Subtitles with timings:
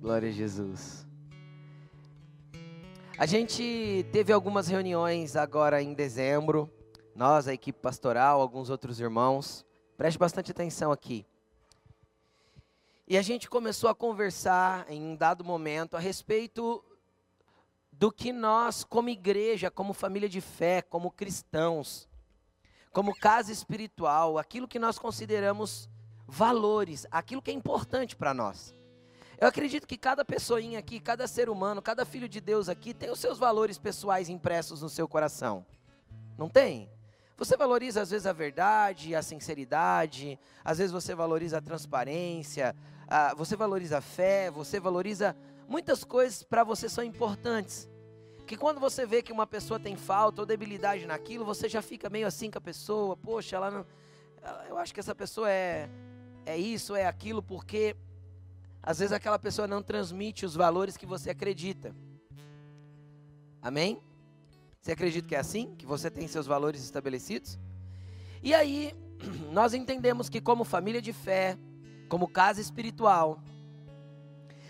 [0.00, 1.06] Glória a Jesus.
[3.18, 6.70] A gente teve algumas reuniões agora em dezembro,
[7.14, 9.64] nós, a equipe pastoral, alguns outros irmãos.
[9.96, 11.26] Preste bastante atenção aqui.
[13.08, 16.84] E a gente começou a conversar em um dado momento a respeito
[17.90, 22.06] do que nós, como igreja, como família de fé, como cristãos,
[22.92, 25.88] como casa espiritual, aquilo que nós consideramos
[26.26, 28.75] valores, aquilo que é importante para nós.
[29.38, 33.10] Eu acredito que cada pessoinha aqui, cada ser humano, cada filho de Deus aqui tem
[33.10, 35.64] os seus valores pessoais impressos no seu coração.
[36.38, 36.88] Não tem?
[37.36, 42.74] Você valoriza às vezes a verdade, a sinceridade, às vezes você valoriza a transparência,
[43.06, 45.36] a, você valoriza a fé, você valoriza
[45.68, 47.86] muitas coisas para você são importantes.
[48.46, 52.08] Que quando você vê que uma pessoa tem falta ou debilidade naquilo, você já fica
[52.08, 53.86] meio assim com a pessoa, poxa, ela não,
[54.66, 55.90] eu acho que essa pessoa é
[56.46, 57.96] é isso, é aquilo, porque
[58.86, 61.92] às vezes aquela pessoa não transmite os valores que você acredita.
[63.60, 64.00] Amém?
[64.80, 65.74] Você acredita que é assim?
[65.74, 67.58] Que você tem seus valores estabelecidos?
[68.40, 68.94] E aí,
[69.50, 71.58] nós entendemos que, como família de fé,
[72.08, 73.42] como casa espiritual,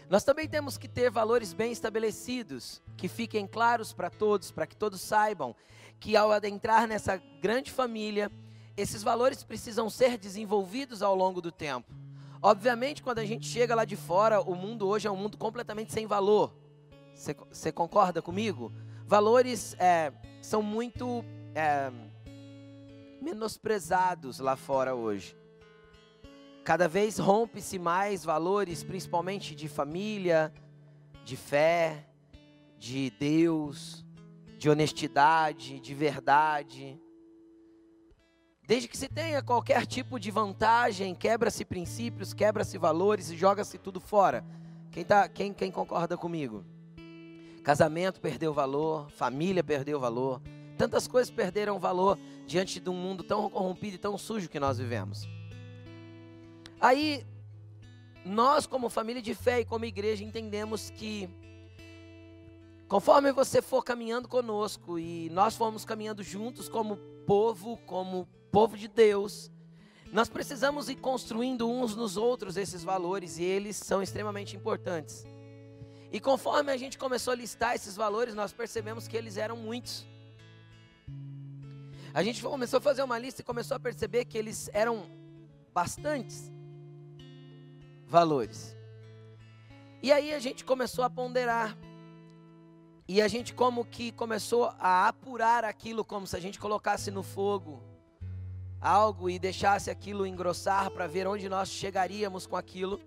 [0.08, 4.76] nós também temos que ter valores bem estabelecidos, que fiquem claros para todos, para que
[4.76, 5.54] todos saibam
[6.00, 8.32] que ao adentrar nessa grande família,
[8.78, 12.05] esses valores precisam ser desenvolvidos ao longo do tempo.
[12.46, 15.92] Obviamente, quando a gente chega lá de fora, o mundo hoje é um mundo completamente
[15.92, 16.54] sem valor.
[17.12, 18.72] Você concorda comigo?
[19.04, 21.24] Valores é, são muito
[21.56, 21.90] é,
[23.20, 25.36] menosprezados lá fora hoje.
[26.62, 30.54] Cada vez rompe-se mais valores, principalmente de família,
[31.24, 32.08] de fé,
[32.78, 34.06] de Deus,
[34.56, 36.96] de honestidade, de verdade.
[38.66, 44.00] Desde que se tenha qualquer tipo de vantagem, quebra-se princípios, quebra-se valores e joga-se tudo
[44.00, 44.44] fora.
[44.90, 46.64] Quem, tá, quem, quem concorda comigo?
[47.62, 50.42] Casamento perdeu valor, família perdeu valor,
[50.76, 54.78] tantas coisas perderam valor diante de um mundo tão corrompido e tão sujo que nós
[54.78, 55.28] vivemos.
[56.80, 57.24] Aí,
[58.24, 61.30] nós, como família de fé e como igreja, entendemos que,
[62.88, 68.88] conforme você for caminhando conosco e nós formos caminhando juntos como povo, como povo de
[68.88, 69.50] Deus,
[70.12, 75.26] nós precisamos ir construindo uns nos outros esses valores e eles são extremamente importantes.
[76.12, 80.06] E conforme a gente começou a listar esses valores, nós percebemos que eles eram muitos.
[82.14, 85.10] A gente começou a fazer uma lista e começou a perceber que eles eram
[85.74, 86.50] bastantes
[88.06, 88.74] valores.
[90.02, 91.76] E aí a gente começou a ponderar.
[93.08, 97.22] E a gente como que começou a apurar aquilo como se a gente colocasse no
[97.22, 97.82] fogo
[98.80, 103.00] algo e deixasse aquilo engrossar para ver onde nós chegaríamos com aquilo.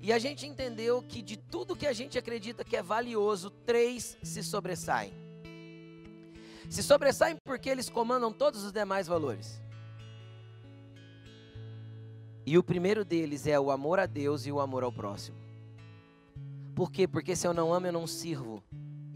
[0.00, 4.16] E a gente entendeu que de tudo que a gente acredita que é valioso, três
[4.22, 5.12] se sobressaem.
[6.68, 9.60] Se sobressaem porque eles comandam todos os demais valores.
[12.44, 15.36] E o primeiro deles é o amor a Deus e o amor ao próximo.
[16.74, 17.08] Por quê?
[17.08, 18.62] Porque se eu não amo, eu não sirvo.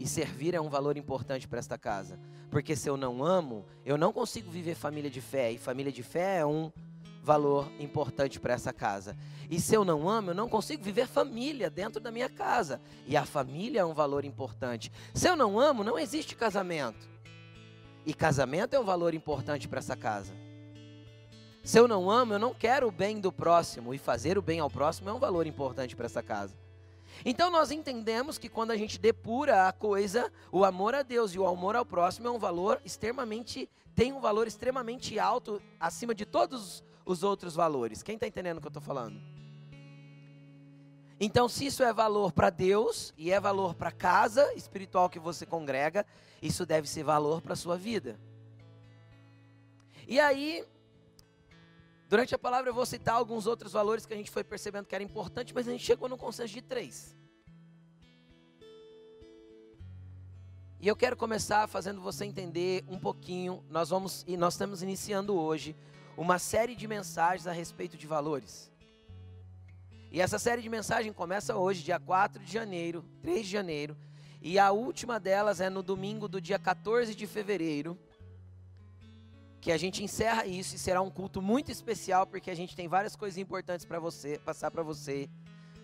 [0.03, 2.19] E servir é um valor importante para esta casa.
[2.51, 5.53] Porque se eu não amo, eu não consigo viver família de fé.
[5.53, 6.73] E família de fé é um
[7.21, 9.15] valor importante para essa casa.
[9.49, 12.81] E se eu não amo, eu não consigo viver família dentro da minha casa.
[13.07, 14.91] E a família é um valor importante.
[15.13, 17.09] Se eu não amo, não existe casamento.
[18.05, 20.33] E casamento é um valor importante para essa casa.
[21.63, 23.93] Se eu não amo, eu não quero o bem do próximo.
[23.93, 26.61] E fazer o bem ao próximo é um valor importante para essa casa.
[27.25, 31.39] Então nós entendemos que quando a gente depura a coisa, o amor a Deus e
[31.39, 36.25] o amor ao próximo é um valor extremamente, tem um valor extremamente alto acima de
[36.25, 38.03] todos os outros valores.
[38.03, 39.19] Quem está entendendo o que eu estou falando?
[41.19, 45.19] Então, se isso é valor para Deus e é valor para a casa espiritual que
[45.19, 46.05] você congrega,
[46.41, 48.19] isso deve ser valor para a sua vida.
[50.07, 50.65] E aí,
[52.13, 54.93] Durante a palavra eu vou citar alguns outros valores que a gente foi percebendo que
[54.93, 57.17] era importante, mas a gente chegou no consenso de três.
[60.79, 63.65] E eu quero começar fazendo você entender um pouquinho.
[63.67, 65.75] Nós vamos e nós estamos iniciando hoje
[66.15, 68.71] uma série de mensagens a respeito de valores.
[70.11, 73.97] E essa série de mensagens começa hoje, dia 4 de janeiro, 3 de janeiro,
[74.39, 77.97] e a última delas é no domingo do dia 14 de fevereiro
[79.63, 82.85] que a gente encerra isso e será um culto muito especial porque a gente tem
[82.85, 85.29] várias coisas importantes para você passar para você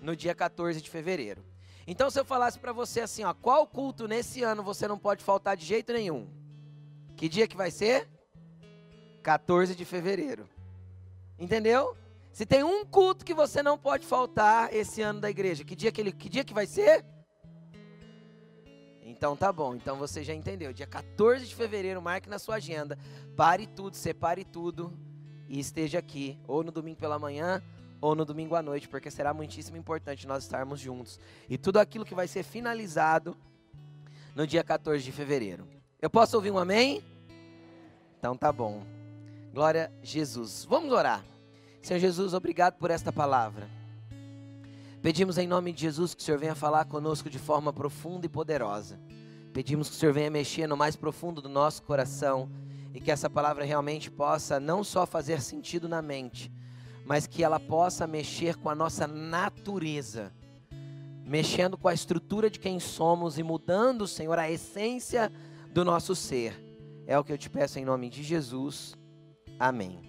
[0.02, 1.46] no dia 14 de fevereiro.
[1.88, 5.24] Então, se eu falasse para você assim, ó, qual culto nesse ano você não pode
[5.24, 6.28] faltar de jeito nenhum?
[7.16, 8.10] Que dia que vai ser?
[9.24, 10.50] 14 de fevereiro.
[11.40, 11.96] Entendeu?
[12.34, 15.90] Se tem um culto que você não pode faltar esse ano da igreja, que dia
[15.90, 17.06] que, ele, que, dia que vai ser?
[19.10, 20.72] Então tá bom, então você já entendeu.
[20.72, 22.96] Dia 14 de fevereiro, marque na sua agenda,
[23.36, 24.94] pare tudo, separe tudo
[25.48, 27.60] e esteja aqui, ou no domingo pela manhã,
[28.00, 31.20] ou no domingo à noite, porque será muitíssimo importante nós estarmos juntos.
[31.50, 33.36] E tudo aquilo que vai ser finalizado
[34.36, 35.68] no dia 14 de fevereiro.
[36.00, 37.04] Eu posso ouvir um amém?
[38.20, 38.84] Então tá bom.
[39.52, 40.66] Glória a Jesus.
[40.70, 41.26] Vamos orar.
[41.82, 43.79] Senhor Jesus, obrigado por esta palavra.
[45.02, 48.30] Pedimos em nome de Jesus que o Senhor venha falar conosco de forma profunda e
[48.30, 49.00] poderosa.
[49.54, 52.50] Pedimos que o Senhor venha mexer no mais profundo do nosso coração
[52.94, 56.52] e que essa palavra realmente possa não só fazer sentido na mente,
[57.06, 60.34] mas que ela possa mexer com a nossa natureza,
[61.24, 65.32] mexendo com a estrutura de quem somos e mudando, Senhor, a essência
[65.72, 66.62] do nosso ser.
[67.08, 68.98] É o que eu te peço em nome de Jesus.
[69.58, 70.09] Amém.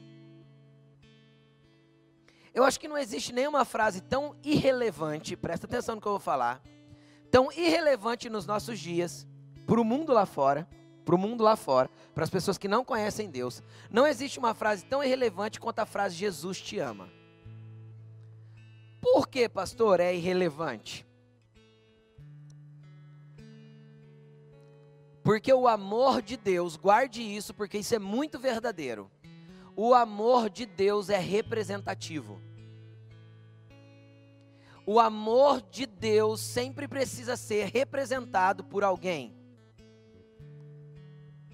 [2.52, 6.20] Eu acho que não existe nenhuma frase tão irrelevante, presta atenção no que eu vou
[6.20, 6.60] falar,
[7.30, 9.26] tão irrelevante nos nossos dias,
[9.66, 10.68] para o mundo lá fora,
[11.04, 13.62] para o mundo lá fora, para as pessoas que não conhecem Deus.
[13.88, 17.08] Não existe uma frase tão irrelevante quanto a frase Jesus te ama.
[19.00, 21.06] Por que, pastor, é irrelevante?
[25.22, 29.10] Porque o amor de Deus, guarde isso, porque isso é muito verdadeiro
[29.76, 32.40] o amor de Deus é representativo.
[34.86, 39.36] O amor de Deus sempre precisa ser representado por alguém.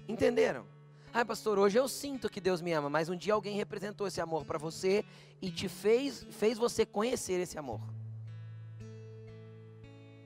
[0.07, 0.65] Entenderam?
[1.13, 4.21] Ah, pastor, hoje eu sinto que Deus me ama, mas um dia alguém representou esse
[4.21, 5.03] amor para você
[5.41, 7.81] e te fez, fez você conhecer esse amor.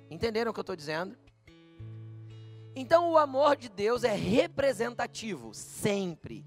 [0.09, 1.17] Entenderam o que eu estou dizendo?
[2.75, 6.45] Então o amor de Deus é representativo, sempre.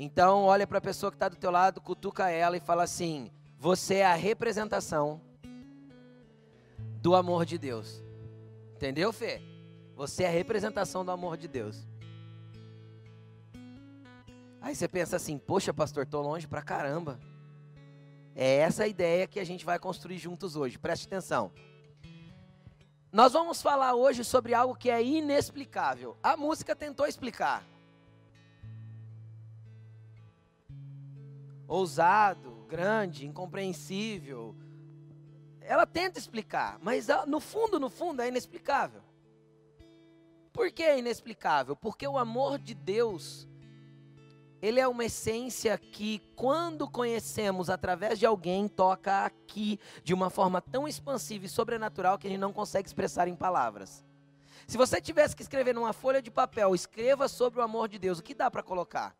[0.00, 3.32] Então, olha para a pessoa que está do teu lado, cutuca ela e fala assim:
[3.58, 5.20] você é a representação
[7.02, 8.00] do amor de Deus.
[8.76, 9.42] Entendeu, Fê?
[9.96, 11.84] Você é a representação do amor de Deus.
[14.60, 17.18] Aí você pensa assim: poxa, pastor, estou longe pra caramba.
[18.36, 20.78] É essa a ideia que a gente vai construir juntos hoje.
[20.78, 21.50] Preste atenção.
[23.10, 26.16] Nós vamos falar hoje sobre algo que é inexplicável.
[26.22, 27.64] A música tentou explicar.
[31.68, 34.56] Ousado, grande, incompreensível.
[35.60, 39.02] Ela tenta explicar, mas no fundo, no fundo, é inexplicável.
[40.50, 41.76] Por que é inexplicável?
[41.76, 43.46] Porque o amor de Deus,
[44.62, 50.62] ele é uma essência que, quando conhecemos através de alguém, toca aqui de uma forma
[50.62, 54.02] tão expansiva e sobrenatural que a gente não consegue expressar em palavras.
[54.66, 58.18] Se você tivesse que escrever numa folha de papel, escreva sobre o amor de Deus,
[58.18, 59.14] o que dá para colocar?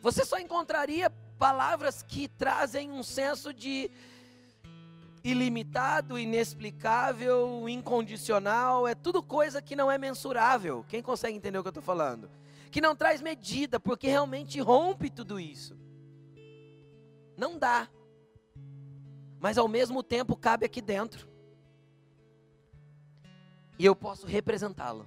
[0.00, 3.90] Você só encontraria palavras que trazem um senso de
[5.22, 10.84] ilimitado, inexplicável, incondicional, é tudo coisa que não é mensurável.
[10.88, 12.30] Quem consegue entender o que eu estou falando?
[12.70, 15.76] Que não traz medida, porque realmente rompe tudo isso.
[17.36, 17.88] Não dá.
[19.38, 21.28] Mas ao mesmo tempo cabe aqui dentro.
[23.78, 25.06] E eu posso representá-lo.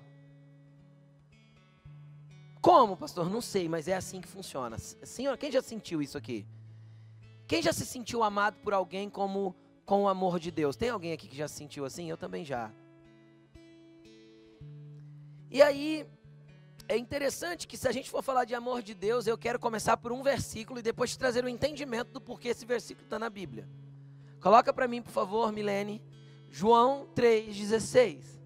[2.64, 3.30] Como, pastor?
[3.30, 4.78] Não sei, mas é assim que funciona.
[4.80, 6.48] Senhor, quem já sentiu isso aqui?
[7.46, 9.54] Quem já se sentiu amado por alguém como
[9.86, 10.78] com o amor de Deus?
[10.78, 12.10] Tem alguém aqui que já se sentiu assim?
[12.10, 12.72] Eu também já.
[15.52, 16.08] E aí,
[16.88, 19.98] é interessante que se a gente for falar de amor de Deus, eu quero começar
[19.98, 23.30] por um versículo e depois te trazer o entendimento do porquê esse versículo está na
[23.30, 23.68] Bíblia.
[24.40, 26.02] Coloca para mim, por favor, Milene.
[26.50, 28.40] João 3,16.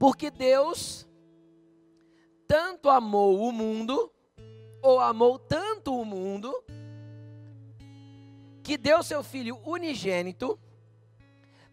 [0.00, 1.06] Porque Deus
[2.48, 4.10] tanto amou o mundo,
[4.80, 6.64] ou amou tanto o mundo,
[8.62, 10.58] que deu seu Filho unigênito,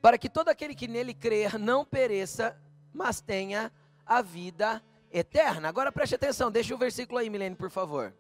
[0.02, 3.72] para que todo aquele que nele crer não pereça, mas tenha
[4.06, 5.70] a vida eterna.
[5.70, 8.14] Agora preste atenção, deixa o versículo aí, Milene, por favor.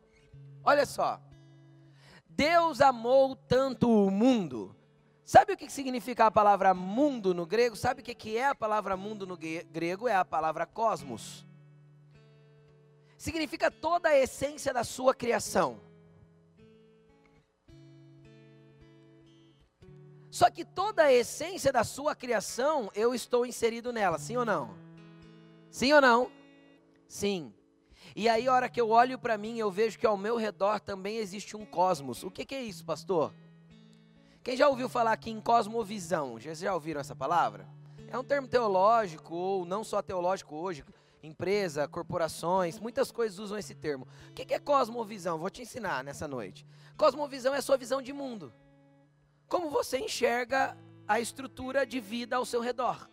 [0.64, 1.20] Olha só.
[2.30, 4.74] Deus amou tanto o mundo
[5.28, 7.76] Sabe o que significa a palavra mundo no grego?
[7.76, 10.08] Sabe o que é a palavra mundo no grego?
[10.08, 11.46] É a palavra cosmos.
[13.18, 15.82] Significa toda a essência da sua criação.
[20.32, 24.78] Só que toda a essência da sua criação, eu estou inserido nela, sim ou não?
[25.70, 26.32] Sim ou não?
[27.06, 27.54] Sim.
[28.16, 30.80] E aí, a hora que eu olho para mim, eu vejo que ao meu redor
[30.80, 32.24] também existe um cosmos.
[32.24, 33.34] O que, que é isso, pastor?
[34.48, 36.40] Quem já ouviu falar aqui em cosmovisão?
[36.40, 37.68] Vocês já ouviram essa palavra?
[38.08, 40.86] É um termo teológico, ou não só teológico hoje,
[41.22, 44.08] empresa, corporações, muitas coisas usam esse termo.
[44.30, 45.38] O que é cosmovisão?
[45.38, 46.66] Vou te ensinar nessa noite.
[46.96, 48.54] Cosmovisão é a sua visão de mundo.
[49.50, 53.10] Como você enxerga a estrutura de vida ao seu redor.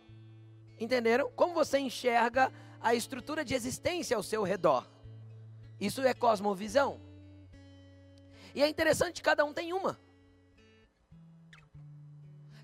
[0.79, 1.29] Entenderam?
[1.35, 2.49] Como você enxerga
[2.79, 4.89] a estrutura de existência ao seu redor.
[5.81, 7.01] Isso é cosmovisão.
[8.53, 9.99] E é interessante, cada um tem uma.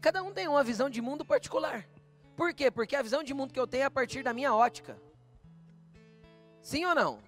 [0.01, 1.87] Cada um tem uma visão de mundo particular.
[2.35, 2.71] Por quê?
[2.71, 4.99] Porque a visão de mundo que eu tenho é a partir da minha ótica.
[6.61, 7.19] Sim ou não?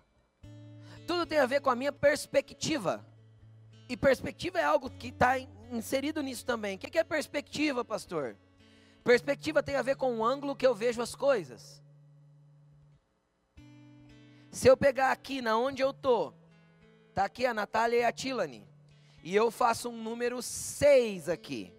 [1.06, 3.06] Tudo tem a ver com a minha perspectiva.
[3.88, 5.38] E perspectiva é algo que está
[5.72, 6.76] inserido nisso também.
[6.76, 8.36] O que é perspectiva, pastor?
[9.04, 11.84] Perspectiva tem a ver com o ângulo que eu vejo as coisas.
[14.50, 16.34] Se eu pegar aqui na onde eu tô,
[17.14, 18.68] tá aqui a Natália e a Tilane,
[19.24, 21.74] e eu faço um número 6 aqui.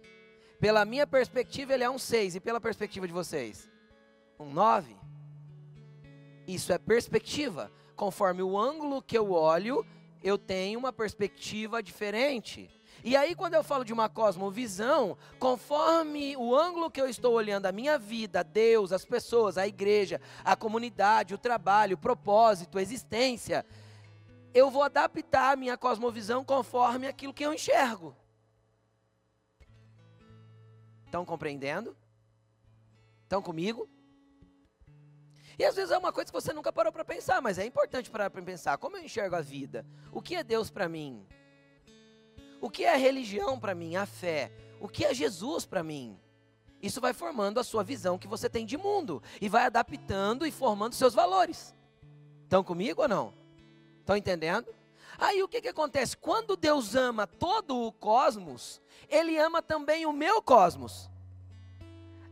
[0.65, 3.69] Pela minha perspectiva, ele é um 6, e pela perspectiva de vocês?
[4.39, 4.95] Um 9.
[6.47, 7.71] Isso é perspectiva.
[7.95, 9.85] Conforme o ângulo que eu olho,
[10.23, 12.67] eu tenho uma perspectiva diferente.
[13.03, 17.67] E aí, quando eu falo de uma cosmovisão, conforme o ângulo que eu estou olhando
[17.67, 22.81] a minha vida, Deus, as pessoas, a igreja, a comunidade, o trabalho, o propósito, a
[22.81, 23.63] existência,
[24.51, 28.15] eu vou adaptar a minha cosmovisão conforme aquilo que eu enxergo.
[31.05, 31.95] Estão compreendendo?
[33.23, 33.89] Estão comigo?
[35.57, 38.11] E às vezes é uma coisa que você nunca parou para pensar, mas é importante
[38.11, 38.77] parar para pensar.
[38.77, 39.85] Como eu enxergo a vida?
[40.11, 41.25] O que é Deus para mim?
[42.59, 43.95] O que é a religião para mim?
[43.95, 44.51] A fé.
[44.79, 46.19] O que é Jesus para mim?
[46.81, 50.51] Isso vai formando a sua visão que você tem de mundo e vai adaptando e
[50.51, 51.73] formando seus valores.
[52.43, 53.33] Estão comigo ou não?
[54.01, 54.73] Estão entendendo?
[55.17, 56.17] Aí o que, que acontece?
[56.17, 61.09] Quando Deus ama todo o cosmos, Ele ama também o meu cosmos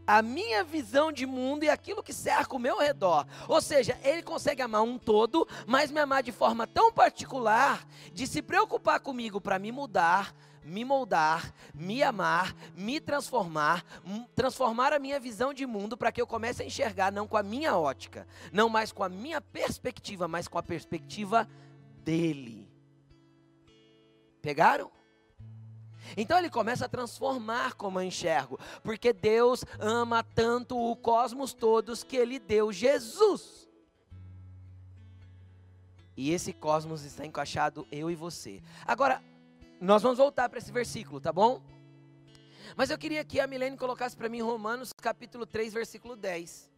[0.05, 3.25] a minha visão de mundo e aquilo que cerca o meu redor.
[3.47, 8.27] Ou seja, ele consegue amar um todo, mas me amar de forma tão particular, de
[8.27, 13.83] se preocupar comigo para me mudar, me moldar, me amar, me transformar,
[14.35, 17.43] transformar a minha visão de mundo para que eu comece a enxergar não com a
[17.43, 21.47] minha ótica, não mais com a minha perspectiva, mas com a perspectiva
[22.03, 22.72] dele.
[24.43, 24.91] Pegaram?
[26.17, 32.03] Então ele começa a transformar como eu enxergo, porque Deus ama tanto o cosmos todos
[32.03, 33.69] que ele deu Jesus.
[36.15, 38.62] E esse cosmos está encaixado eu e você.
[38.85, 39.23] Agora,
[39.79, 41.62] nós vamos voltar para esse versículo, tá bom?
[42.75, 46.69] Mas eu queria que a Milene colocasse para mim Romanos capítulo 3, versículo 10.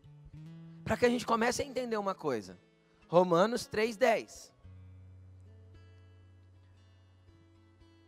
[0.83, 2.59] Para que a gente comece a entender uma coisa.
[3.07, 4.54] Romanos 3, 10.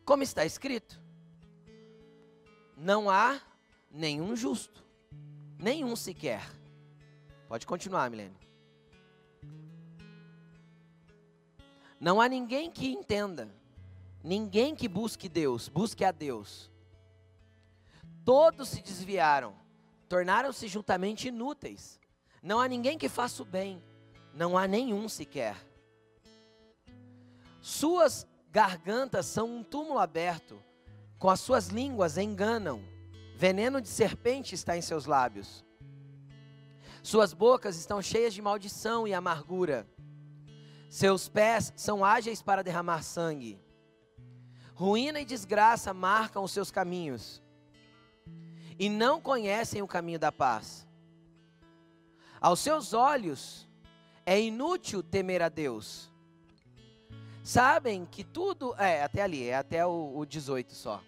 [0.07, 1.07] Como está escrito?
[2.77, 3.41] não há
[3.89, 4.85] nenhum justo,
[5.57, 6.47] nenhum sequer.
[7.47, 8.37] Pode continuar, Milene.
[11.99, 13.49] Não há ninguém que entenda,
[14.23, 16.69] ninguém que busque Deus, busque a Deus.
[18.23, 19.55] Todos se desviaram,
[20.07, 21.99] tornaram-se juntamente inúteis.
[22.43, 23.81] Não há ninguém que faça o bem,
[24.33, 25.57] não há nenhum sequer.
[27.59, 30.61] Suas gargantas são um túmulo aberto,
[31.17, 32.83] com as suas línguas enganam,
[33.35, 35.65] veneno de serpente está em seus lábios.
[37.03, 39.87] Suas bocas estão cheias de maldição e amargura.
[40.89, 43.61] Seus pés são ágeis para derramar sangue.
[44.73, 47.41] Ruína e desgraça marcam os seus caminhos.
[48.77, 50.87] E não conhecem o caminho da paz.
[52.39, 53.67] Aos seus olhos
[54.25, 56.11] é inútil temer a Deus
[57.47, 58.75] sabem que tudo.
[58.75, 61.01] É, até ali, é até o, o 18 só.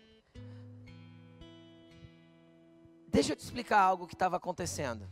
[3.08, 5.06] Deixa eu te explicar algo que estava acontecendo.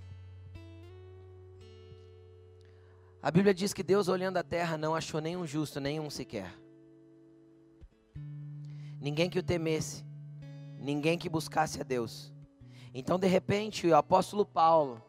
[3.22, 6.53] A Bíblia diz que Deus, olhando a terra, não achou nenhum justo, nenhum sequer.
[9.01, 10.05] Ninguém que o temesse,
[10.79, 12.31] ninguém que buscasse a Deus.
[12.93, 15.03] Então, de repente, o apóstolo Paulo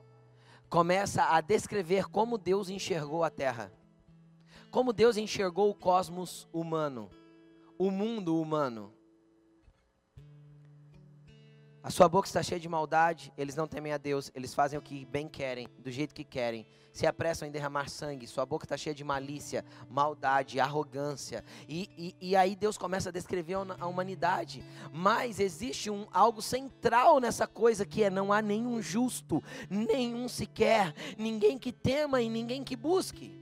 [0.69, 3.78] começa a descrever como Deus enxergou a terra
[4.71, 7.11] como Deus enxergou o cosmos humano,
[7.79, 8.93] o mundo humano.
[11.83, 14.83] A sua boca está cheia de maldade, eles não temem a Deus, eles fazem o
[14.83, 18.77] que bem querem, do jeito que querem, se apressam em derramar sangue, sua boca está
[18.77, 21.45] cheia de malícia, maldade, arrogância.
[21.69, 21.89] E,
[22.21, 24.65] e, e aí Deus começa a descrever a humanidade.
[24.93, 30.93] Mas existe um, algo central nessa coisa que é: não há nenhum justo, nenhum sequer,
[31.17, 33.38] ninguém que tema e ninguém que busque.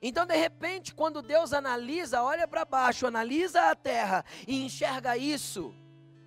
[0.00, 5.74] Então, de repente, quando Deus analisa, olha para baixo, analisa a terra e enxerga isso,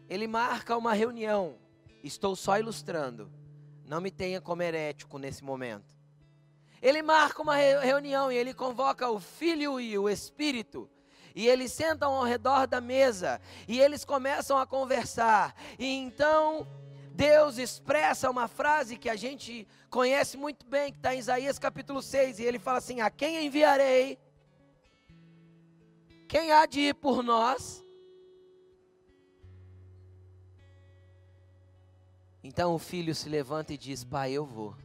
[0.10, 1.58] ele marca uma reunião.
[2.04, 3.32] Estou só ilustrando.
[3.86, 5.98] Não me tenha como herético nesse momento.
[6.82, 10.90] Ele marca uma reunião e ele convoca o Filho e o Espírito.
[11.34, 15.56] E eles sentam ao redor da mesa e eles começam a conversar.
[15.80, 16.68] E então
[17.14, 22.02] Deus expressa uma frase que a gente conhece muito bem, que está em Isaías capítulo
[22.02, 24.18] 6, e ele fala assim: A quem enviarei?
[26.28, 27.86] Quem há de ir por nós?
[32.44, 34.76] Então o filho se levanta e diz: Pai, eu vou.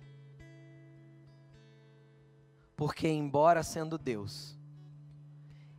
[2.76, 4.58] Porque, embora sendo Deus,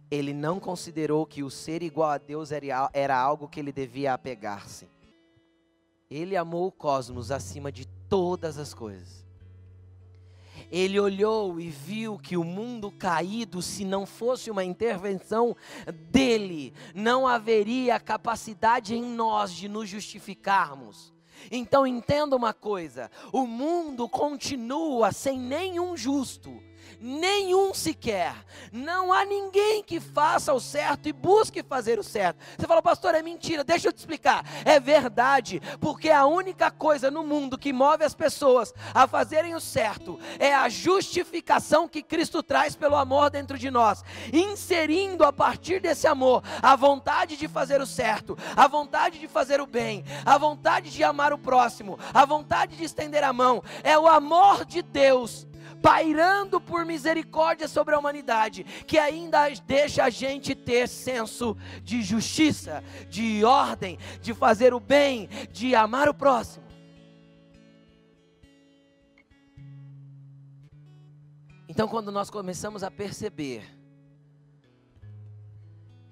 [0.09, 4.89] ele não considerou que o ser igual a Deus era, algo que ele devia apegar-se.
[6.09, 9.25] Ele amou o cosmos acima de todas as coisas.
[10.71, 15.55] Ele olhou e viu que o mundo caído, se não fosse uma intervenção
[16.09, 21.13] dele, não haveria capacidade em nós de nos justificarmos.
[21.51, 26.61] Então entenda uma coisa: o mundo continua sem nenhum justo,
[26.99, 28.35] nenhum sequer.
[28.71, 32.39] Não há ninguém que faça o certo e busque fazer o certo.
[32.57, 33.63] Você fala, pastor, é mentira.
[33.63, 34.45] Deixa eu te explicar.
[34.65, 39.59] É verdade, porque a única coisa no mundo que move as pessoas a fazerem o
[39.59, 45.79] certo é a justificação que Cristo traz pelo amor dentro de nós, inserindo a partir
[45.79, 50.37] desse amor a vontade de fazer o certo, a vontade de fazer o bem, a
[50.37, 53.63] vontade de amar o próximo, a vontade de estender a mão.
[53.83, 55.47] É o amor de Deus
[55.81, 62.83] pairando por misericórdia sobre a humanidade, que ainda deixa a gente ter senso de justiça,
[63.09, 66.65] de ordem, de fazer o bem, de amar o próximo.
[71.69, 73.77] Então, quando nós começamos a perceber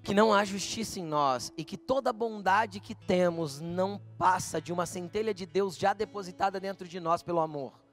[0.04, 4.72] que não há justiça em nós e que toda bondade que temos não passa de
[4.72, 7.85] uma centelha de Deus já depositada dentro de nós pelo amor.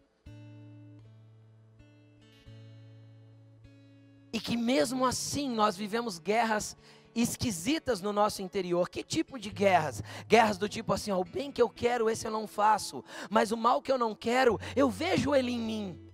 [4.33, 6.77] E que mesmo assim nós vivemos guerras
[7.15, 8.89] esquisitas no nosso interior.
[8.89, 10.03] Que tipo de guerras?
[10.27, 13.53] Guerras do tipo assim, ó, o bem que eu quero, esse eu não faço, mas
[13.53, 16.13] o mal que eu não quero, eu vejo ele em mim.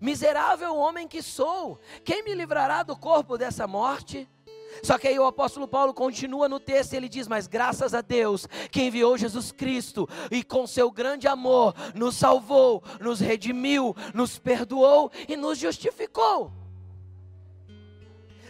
[0.00, 4.28] Miserável homem que sou, quem me livrará do corpo dessa morte?
[4.82, 8.46] Só que aí o apóstolo Paulo continua no texto ele diz: Mas graças a Deus
[8.70, 15.10] que enviou Jesus Cristo e com seu grande amor nos salvou, nos redimiu, nos perdoou
[15.28, 16.61] e nos justificou.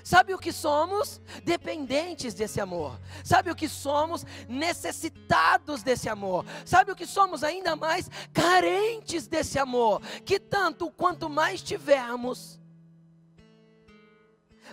[0.04, 1.20] Sabe o que somos?
[1.44, 2.98] Dependentes desse amor.
[3.24, 4.24] Sabe o que somos?
[4.48, 6.44] Necessitados desse amor.
[6.64, 8.10] Sabe o que somos ainda mais?
[8.32, 10.00] Carentes desse amor.
[10.24, 12.60] Que tanto quanto mais tivermos,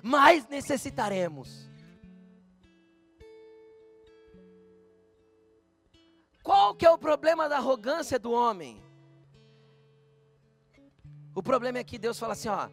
[0.01, 1.69] mais necessitaremos.
[6.41, 8.81] Qual que é o problema da arrogância do homem?
[11.35, 12.69] O problema é que Deus fala assim, ó,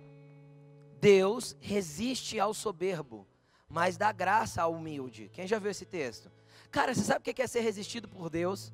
[1.06, 3.28] Deus resiste ao soberbo,
[3.68, 5.30] mas dá graça ao humilde.
[5.32, 6.32] Quem já viu esse texto?
[6.68, 8.72] Cara, você sabe o que é ser resistido por Deus?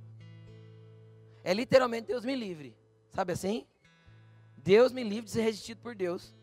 [1.45, 2.75] É literalmente Deus me livre.
[3.11, 3.66] Sabe assim?
[4.57, 6.35] Deus me livre de ser resistido por Deus.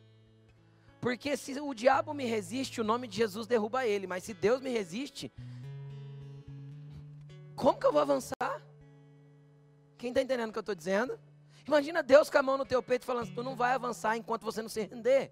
[1.01, 4.05] Porque se o diabo me resiste, o nome de Jesus derruba ele.
[4.05, 5.33] Mas se Deus me resiste,
[7.55, 8.61] como que eu vou avançar?
[9.97, 11.19] Quem está entendendo o que eu estou dizendo?
[11.65, 14.61] Imagina Deus com a mão no teu peito falando: tu não vai avançar enquanto você
[14.61, 15.31] não se render.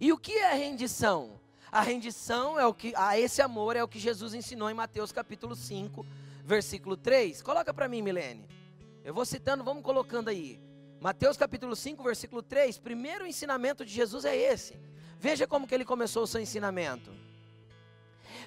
[0.00, 1.40] E o que é rendição?
[1.70, 5.12] A rendição é o que, a esse amor é o que Jesus ensinou em Mateus
[5.12, 6.06] capítulo 5,
[6.44, 7.42] versículo 3.
[7.42, 8.48] Coloca para mim, Milene.
[9.04, 10.58] Eu vou citando, vamos colocando aí.
[11.00, 14.78] Mateus capítulo 5, versículo 3, primeiro ensinamento de Jesus é esse.
[15.18, 17.12] Veja como que ele começou o seu ensinamento.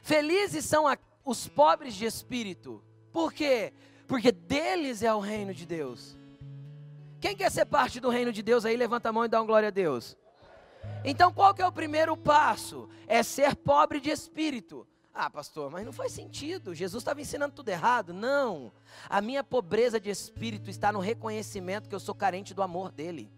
[0.01, 2.83] Felizes são a, os pobres de espírito.
[3.11, 3.73] Por quê?
[4.07, 6.17] Porque deles é o reino de Deus.
[7.19, 9.45] Quem quer ser parte do reino de Deus aí, levanta a mão e dá uma
[9.45, 10.17] glória a Deus.
[11.03, 12.87] Então qual que é o primeiro passo?
[13.07, 14.87] É ser pobre de espírito.
[15.13, 16.73] Ah, pastor, mas não faz sentido.
[16.73, 18.13] Jesus estava ensinando tudo errado.
[18.13, 18.71] Não.
[19.09, 23.29] A minha pobreza de espírito está no reconhecimento que eu sou carente do amor dele.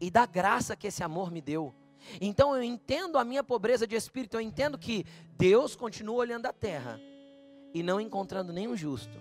[0.00, 1.74] E da graça que esse amor me deu.
[2.20, 5.04] Então eu entendo a minha pobreza de espírito, eu entendo que
[5.36, 6.98] Deus continua olhando a terra
[7.74, 9.18] e não encontrando nenhum justo,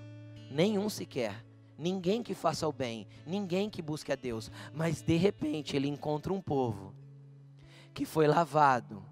[0.51, 1.43] nenhum sequer
[1.77, 6.33] ninguém que faça o bem, ninguém que busque a Deus, mas de repente ele encontra
[6.33, 6.93] um povo
[7.93, 9.03] que foi lavado,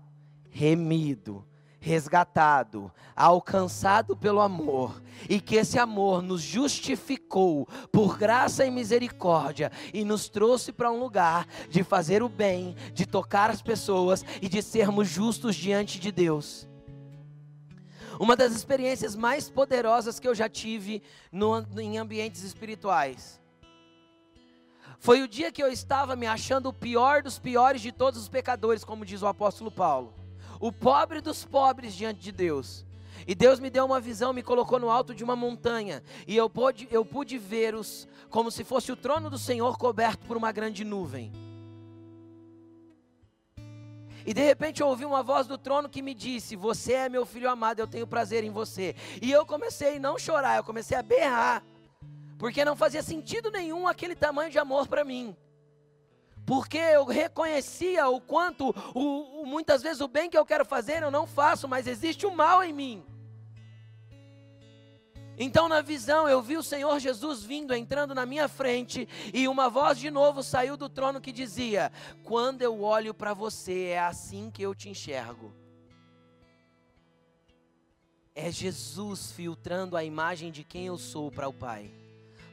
[0.52, 1.44] remido,
[1.80, 10.04] resgatado, alcançado pelo amor, e que esse amor nos justificou por graça e misericórdia e
[10.04, 14.64] nos trouxe para um lugar de fazer o bem, de tocar as pessoas e de
[14.64, 16.68] sermos justos diante de Deus.
[18.20, 21.02] Uma das experiências mais poderosas que eu já tive
[21.32, 23.42] no, em ambientes espirituais
[24.98, 28.30] foi o dia que eu estava me achando o pior dos piores de todos os
[28.30, 30.14] pecadores, como diz o apóstolo Paulo
[30.60, 32.86] o pobre dos pobres diante de Deus.
[33.28, 36.50] E Deus me deu uma visão, me colocou no alto de uma montanha, e eu
[36.50, 40.84] pude, eu pude ver-os como se fosse o trono do Senhor coberto por uma grande
[40.84, 41.32] nuvem.
[44.26, 47.26] E de repente eu ouvi uma voz do trono que me disse: Você é meu
[47.26, 48.96] filho amado, eu tenho prazer em você.
[49.22, 51.64] E eu comecei a não chorar, eu comecei a berrar,
[52.38, 55.36] porque não fazia sentido nenhum aquele tamanho de amor para mim
[56.46, 61.02] porque eu reconhecia o quanto, o, o, muitas vezes, o bem que eu quero fazer
[61.02, 63.04] eu não faço, mas existe o mal em mim.
[65.38, 69.70] Então, na visão, eu vi o Senhor Jesus vindo, entrando na minha frente, e uma
[69.70, 71.92] voz de novo saiu do trono que dizia:
[72.24, 75.54] Quando eu olho para você, é assim que eu te enxergo.
[78.34, 81.92] É Jesus filtrando a imagem de quem eu sou para o Pai,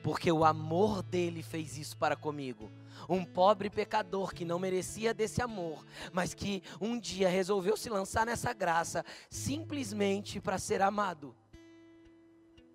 [0.02, 2.70] porque o amor dele fez isso para comigo
[3.08, 8.26] um pobre pecador que não merecia desse amor, mas que um dia resolveu se lançar
[8.26, 11.34] nessa graça simplesmente para ser amado.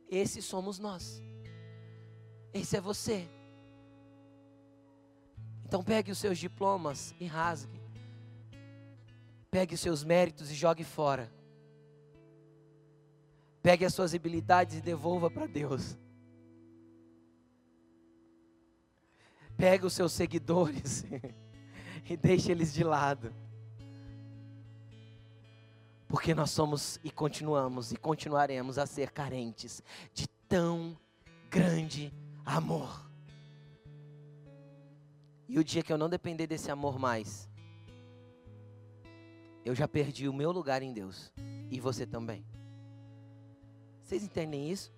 [0.10, 1.22] Esse somos nós.
[2.54, 3.28] Esse é você.
[5.66, 7.78] Então pegue os seus diplomas e rasgue.
[9.52, 11.32] Pegue os seus méritos e jogue fora.
[13.62, 15.98] Pegue as suas habilidades e devolva para Deus.
[19.58, 21.04] Pega os seus seguidores
[22.10, 23.34] e deixe eles de lado.
[26.08, 30.98] Porque nós somos e continuamos e continuaremos a ser carentes de tão
[31.50, 32.14] grande
[32.46, 33.06] amor.
[35.50, 37.50] E o dia que eu não depender desse amor mais,
[39.66, 41.32] eu já perdi o meu lugar em Deus.
[41.70, 42.46] E você também.
[44.02, 44.94] Vocês entendem isso?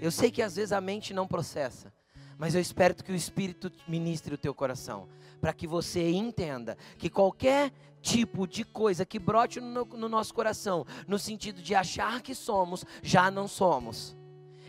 [0.00, 1.92] Eu sei que às vezes a mente não processa.
[2.38, 5.08] Mas eu espero que o Espírito ministre o teu coração,
[5.42, 10.86] para que você entenda que qualquer tipo de coisa que brote no, no nosso coração,
[11.08, 14.16] no sentido de achar que somos, já não somos.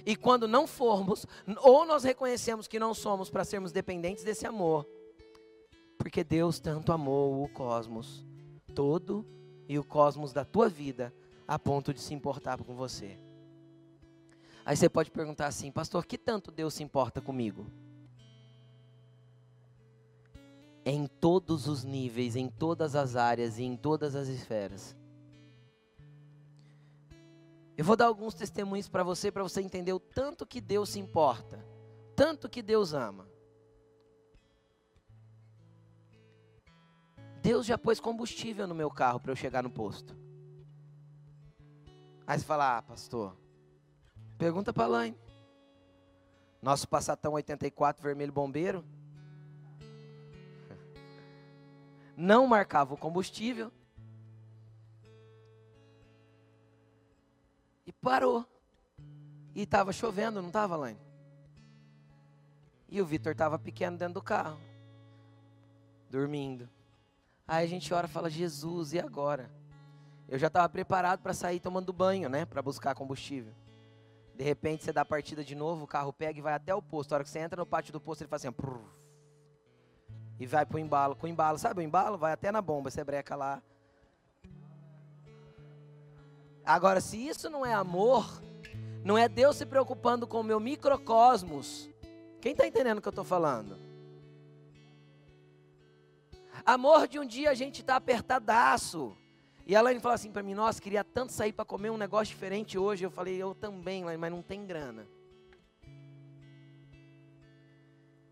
[0.03, 1.27] E quando não formos,
[1.61, 4.87] ou nós reconhecemos que não somos para sermos dependentes desse amor,
[5.95, 8.25] porque Deus tanto amou o cosmos
[8.73, 9.23] todo
[9.69, 11.13] e o cosmos da tua vida
[11.47, 13.15] a ponto de se importar com você.
[14.65, 17.67] Aí você pode perguntar assim, pastor, que tanto Deus se importa comigo?
[20.85, 24.95] Em todos os níveis, em todas as áreas e em todas as esferas.
[27.77, 30.99] Eu vou dar alguns testemunhos para você, para você entender o tanto que Deus se
[30.99, 31.65] importa,
[32.15, 33.27] tanto que Deus ama.
[37.41, 40.15] Deus já pôs combustível no meu carro para eu chegar no posto.
[42.25, 43.35] Aí você fala, ah, pastor,
[44.43, 45.17] Pergunta para a Laine.
[46.61, 48.83] Nosso Passatão 84 vermelho bombeiro.
[52.15, 53.71] Não marcava o combustível.
[57.85, 58.45] E parou.
[59.55, 60.99] E estava chovendo, não estava, Laine?
[62.89, 64.59] E o Vitor estava pequeno dentro do carro.
[66.09, 66.69] Dormindo.
[67.47, 69.49] Aí a gente ora e fala, Jesus, e agora?
[70.27, 72.45] Eu já estava preparado para sair tomando banho, né?
[72.45, 73.53] Para buscar combustível.
[74.35, 77.11] De repente você dá partida de novo, o carro pega e vai até o posto.
[77.11, 78.55] A hora que você entra no pátio do posto, ele faz assim,
[80.39, 81.15] e vai pro embalo.
[81.15, 82.17] Com o embalo, sabe o embalo?
[82.17, 83.61] Vai até na bomba, você breca lá.
[86.65, 88.41] Agora, se isso não é amor,
[89.03, 91.89] não é Deus se preocupando com o meu microcosmos.
[92.39, 93.77] Quem está entendendo o que eu estou falando?
[96.65, 99.15] Amor de um dia a gente está apertadaço.
[99.65, 102.33] E a Laine falou assim para mim: Nossa, queria tanto sair para comer um negócio
[102.33, 103.05] diferente hoje.
[103.05, 105.07] Eu falei: Eu também, Laine, mas não tem grana.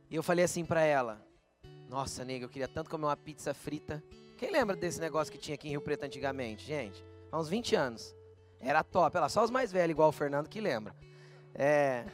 [0.10, 1.22] E eu falei assim para ela:
[1.92, 4.02] Nossa, nega, eu queria tanto comer uma pizza frita.
[4.38, 7.04] Quem lembra desse negócio que tinha aqui em Rio Preto antigamente, gente?
[7.30, 8.16] Há uns 20 anos.
[8.62, 9.18] Era top.
[9.18, 10.96] Olha lá, só os mais velhos, igual o Fernando, que lembra.
[11.54, 12.06] É.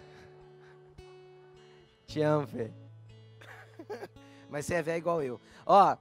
[2.07, 2.71] Te amo, Fê.
[4.49, 5.39] Mas você é velho igual eu.
[5.63, 5.95] Ó.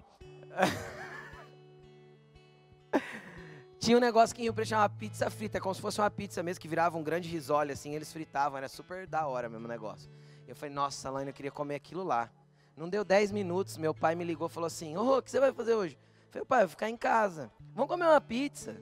[3.78, 6.42] Tinha um negócio que em Rio Preto chamava pizza frita, como se fosse uma pizza
[6.42, 9.68] mesmo, que virava um grande risole, assim, eles fritavam, era super da hora mesmo o
[9.68, 10.10] negócio.
[10.48, 12.32] Eu falei, nossa, Laine, eu queria comer aquilo lá.
[12.76, 15.30] Não deu 10 minutos, meu pai me ligou e falou assim, ô, oh, o que
[15.30, 15.96] você vai fazer hoje?
[16.26, 17.50] Eu falei, pai, eu vou ficar em casa.
[17.74, 18.76] Vamos comer uma pizza.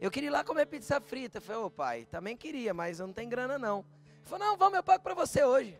[0.00, 1.38] Eu queria ir lá comer pizza frita.
[1.38, 3.84] Eu falei, ô pai, também queria, mas eu não tenho grana não.
[4.06, 5.78] Ele falou, não, vamos, eu pago para você hoje.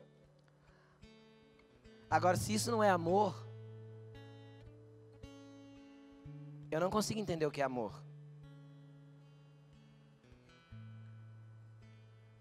[2.11, 3.35] Agora, se isso não é amor,
[6.71, 8.05] eu não consigo entender o que é amor.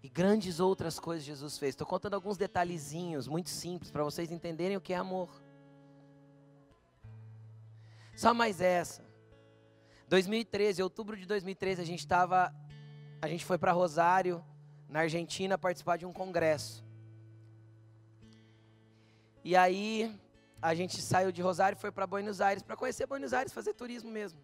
[0.04, 1.70] E grandes outras coisas Jesus fez.
[1.70, 5.30] Estou contando alguns detalhezinhos muito simples para vocês entenderem o que é amor.
[8.14, 9.02] Só mais essa.
[10.06, 12.54] 2013, outubro de 2013, a gente estava,
[13.22, 14.44] a gente foi para Rosário,
[14.90, 16.84] na Argentina, participar de um congresso.
[19.42, 20.14] E aí
[20.60, 24.10] a gente saiu de Rosário foi para Buenos Aires para conhecer Buenos Aires, fazer turismo
[24.10, 24.38] mesmo.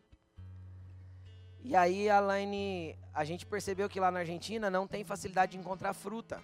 [1.63, 5.59] E aí a Laine, a gente percebeu que lá na Argentina não tem facilidade de
[5.59, 6.43] encontrar fruta.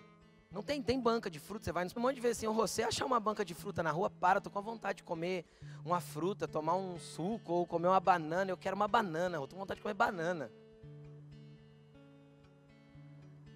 [0.50, 1.64] Não tem, tem banca de fruta.
[1.64, 4.09] Você vai um monte de vezes assim, você achar uma banca de fruta na rua,
[4.09, 5.44] para, tô com vontade de comer
[5.85, 8.50] uma fruta, tomar um suco ou comer uma banana.
[8.50, 10.50] Eu quero uma banana, eu tô com vontade de comer banana.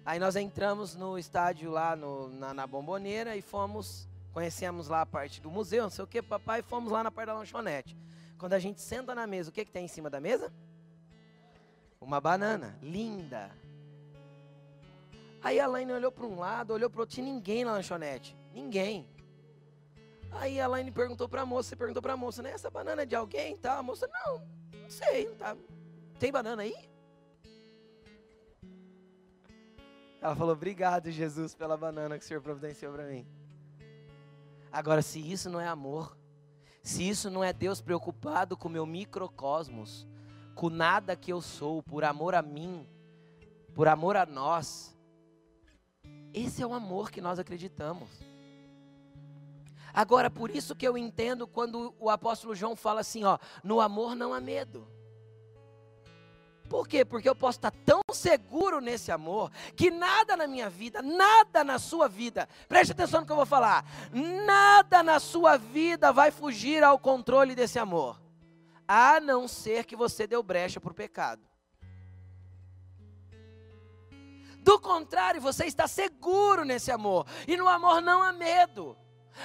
[0.03, 5.05] Aí nós entramos no estádio lá no, na, na bomboneira e fomos, conhecemos lá a
[5.05, 7.95] parte do museu, não sei o que, papai, e fomos lá na parte da lanchonete.
[8.39, 10.51] Quando a gente senta na mesa, o que, que tem em cima da mesa?
[12.01, 13.51] Uma banana, linda.
[15.43, 18.35] Aí a Laine olhou para um lado, olhou para o outro, tinha ninguém na lanchonete.
[18.53, 19.07] Ninguém.
[20.31, 22.51] Aí a Laine perguntou para a moça, perguntou para a moça, né?
[22.51, 23.55] Essa banana é de alguém?
[23.55, 23.77] Tá?
[23.77, 24.39] A moça, não,
[24.81, 25.27] não sei.
[25.27, 25.55] Não tá.
[26.19, 26.75] Tem banana aí?
[30.21, 33.25] Ela falou, obrigado, Jesus, pela banana que o Senhor providenciou para mim.
[34.71, 36.15] Agora, se isso não é amor,
[36.83, 40.07] se isso não é Deus preocupado com o meu microcosmos,
[40.55, 42.87] com nada que eu sou, por amor a mim,
[43.73, 44.95] por amor a nós,
[46.33, 48.09] esse é o amor que nós acreditamos.
[49.93, 54.15] Agora, por isso que eu entendo quando o apóstolo João fala assim, ó, no amor
[54.15, 54.87] não há medo.
[56.69, 57.03] Por quê?
[57.03, 61.77] Porque eu posso estar tão seguro nesse amor que nada na minha vida, nada na
[61.77, 63.85] sua vida, preste atenção no que eu vou falar,
[64.45, 68.20] nada na sua vida vai fugir ao controle desse amor,
[68.93, 71.41] a não ser que você deu brecha para o pecado.
[74.57, 77.25] Do contrário, você está seguro nesse amor.
[77.47, 78.97] E no amor não há medo.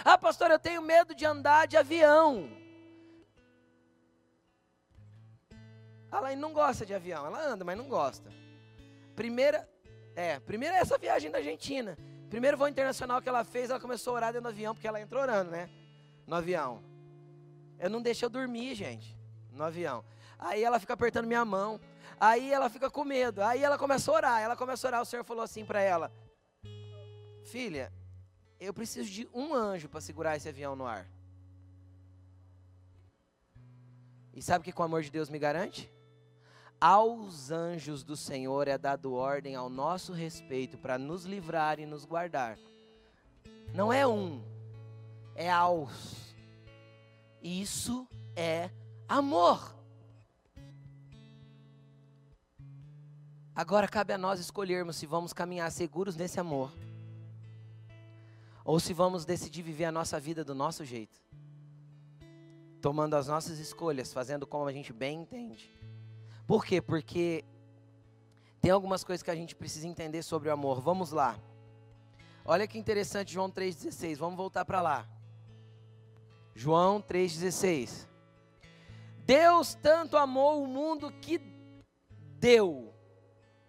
[0.04, 2.50] Ah, pastor, eu tenho medo de andar de avião.
[6.10, 7.24] Ela não gosta de avião.
[7.24, 8.28] Ela anda, mas não gosta.
[9.14, 9.70] Primeira,
[10.16, 11.96] é, primeira é essa viagem da Argentina.
[12.28, 15.00] Primeiro voo internacional que ela fez, ela começou a orar dentro do avião, porque ela
[15.00, 15.70] entrou orando, né?
[16.26, 16.82] No avião.
[17.78, 19.15] Eu não deixo eu dormir, gente,
[19.56, 20.04] no avião.
[20.38, 21.80] Aí ela fica apertando minha mão.
[22.20, 23.42] Aí ela fica com medo.
[23.42, 24.40] Aí ela começa a orar.
[24.40, 25.02] Ela começa a orar.
[25.02, 26.12] O Senhor falou assim para ela:
[27.44, 27.92] Filha,
[28.60, 31.06] eu preciso de um anjo para segurar esse avião no ar.
[34.34, 35.90] E sabe o que, com o amor de Deus me garante?
[36.78, 42.04] Aos anjos do Senhor é dado ordem ao nosso respeito para nos livrar e nos
[42.04, 42.58] guardar.
[43.72, 44.42] Não é um,
[45.34, 46.34] é aos.
[47.42, 48.70] Isso é
[49.08, 49.74] amor.
[53.54, 56.70] Agora cabe a nós escolhermos se vamos caminhar seguros nesse amor
[58.64, 61.20] ou se vamos decidir viver a nossa vida do nosso jeito,
[62.82, 65.72] tomando as nossas escolhas, fazendo como a gente bem entende.
[66.46, 66.82] Por quê?
[66.82, 67.44] Porque
[68.60, 70.80] tem algumas coisas que a gente precisa entender sobre o amor.
[70.80, 71.38] Vamos lá.
[72.44, 74.18] Olha que interessante, João 3,16.
[74.18, 75.08] Vamos voltar para lá.
[76.54, 78.06] João 3,16.
[79.26, 81.38] Deus tanto amou o mundo que
[82.38, 82.96] deu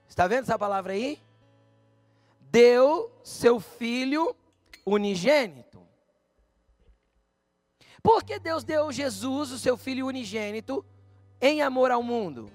[0.07, 1.19] Está vendo essa palavra aí?
[2.49, 4.35] Deu seu filho
[4.85, 5.85] unigênito.
[8.01, 10.83] Por que Deus deu Jesus, o seu filho unigênito,
[11.41, 12.49] em amor ao mundo?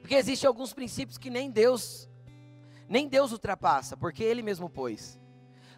[0.00, 2.08] Porque existem alguns princípios que nem Deus,
[2.88, 5.16] nem Deus ultrapassa, porque Ele mesmo pôs.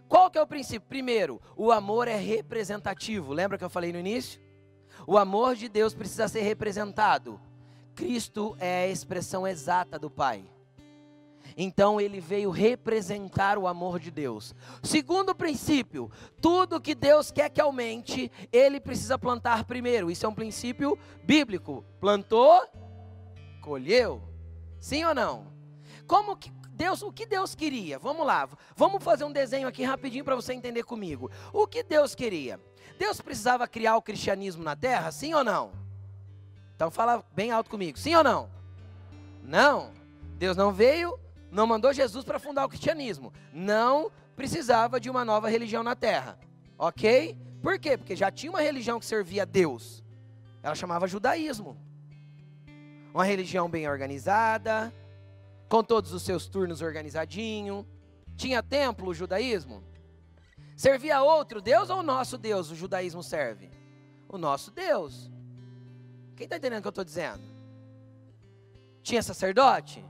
[0.09, 0.89] Qual que é o princípio?
[0.89, 3.33] Primeiro, o amor é representativo.
[3.33, 4.41] Lembra que eu falei no início?
[5.07, 7.41] O amor de Deus precisa ser representado.
[7.95, 10.45] Cristo é a expressão exata do Pai.
[11.57, 14.55] Então ele veio representar o amor de Deus.
[14.83, 16.11] Segundo princípio,
[16.41, 20.11] tudo que Deus quer que aumente, ele precisa plantar primeiro.
[20.11, 21.85] Isso é um princípio bíblico.
[22.01, 22.67] Plantou,
[23.61, 24.23] colheu.
[24.81, 25.53] Sim ou não?
[26.07, 27.99] Como que Deus, o que Deus queria?
[27.99, 28.49] Vamos lá.
[28.75, 31.31] Vamos fazer um desenho aqui rapidinho para você entender comigo.
[31.53, 32.59] O que Deus queria?
[33.01, 35.73] Deus precisava criar o cristianismo na terra, sim ou não?
[36.77, 37.99] Então fala bem alto comigo.
[37.99, 38.51] Sim ou não?
[39.43, 39.91] Não.
[40.39, 41.19] Deus não veio
[41.51, 43.33] não mandou Jesus para fundar o cristianismo.
[43.53, 46.39] Não precisava de uma nova religião na terra.
[46.79, 47.37] Ok?
[47.63, 47.97] Por quê?
[47.97, 50.03] Porque já tinha uma religião que servia a Deus.
[50.63, 51.77] Ela chamava judaísmo.
[53.13, 54.95] Uma religião bem organizada,
[55.69, 57.85] com todos os seus turnos organizadinho.
[58.37, 59.83] Tinha templo o judaísmo?
[60.81, 63.71] Servia a outro Deus ou o nosso Deus o judaísmo serve?
[64.27, 65.31] O nosso Deus.
[66.35, 67.43] Quem está entendendo o que eu estou dizendo?
[69.03, 70.03] Tinha sacerdote,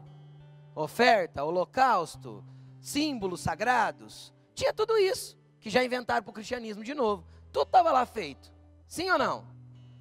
[0.72, 2.44] oferta, holocausto,
[2.80, 4.32] símbolos sagrados.
[4.54, 7.26] Tinha tudo isso que já inventaram para o cristianismo de novo.
[7.50, 8.52] Tudo estava lá feito.
[8.86, 9.44] Sim ou não?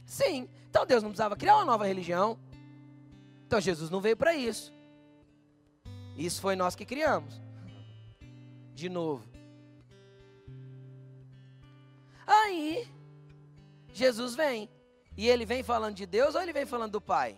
[0.05, 0.47] Sim.
[0.69, 2.37] Então Deus não precisava criar uma nova religião.
[3.47, 4.71] Então Jesus não veio para isso.
[6.15, 7.41] Isso foi nós que criamos.
[8.75, 9.38] De novo.
[12.29, 12.87] Aí,
[13.91, 14.69] Jesus vem.
[15.17, 17.35] E ele vem falando de Deus ou ele vem falando do Pai?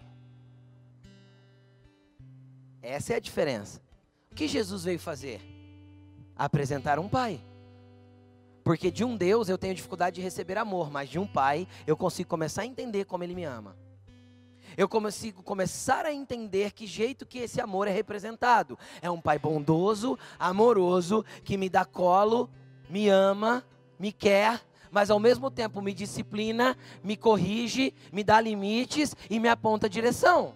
[2.82, 3.82] Essa é a diferença.
[4.30, 5.42] O que Jesus veio fazer?
[6.36, 7.42] Apresentar um Pai.
[8.66, 11.96] Porque de um Deus eu tenho dificuldade de receber amor, mas de um Pai eu
[11.96, 13.78] consigo começar a entender como Ele me ama.
[14.76, 18.78] Eu consigo começar a entender que jeito que esse amor é representado.
[19.02, 22.50] É um Pai bondoso, amoroso, que me dá colo,
[22.90, 23.66] me ama,
[23.98, 29.48] me quer mas ao mesmo tempo me disciplina, me corrige, me dá limites e me
[29.48, 30.54] aponta a direção.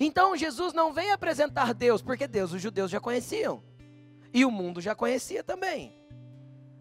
[0.00, 3.62] Então Jesus não vem apresentar Deus, porque Deus os judeus já conheciam.
[4.32, 5.94] E o mundo já conhecia também.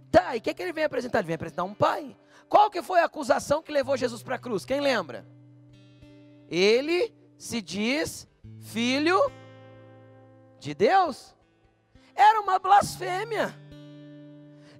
[0.09, 1.19] Tá, e o que, que ele vem apresentar?
[1.19, 2.15] Ele vem apresentar um pai.
[2.47, 4.65] Qual que foi a acusação que levou Jesus para a cruz?
[4.65, 5.25] Quem lembra?
[6.49, 8.27] Ele se diz
[8.61, 9.19] filho
[10.59, 11.35] de Deus.
[12.15, 13.53] Era uma blasfêmia.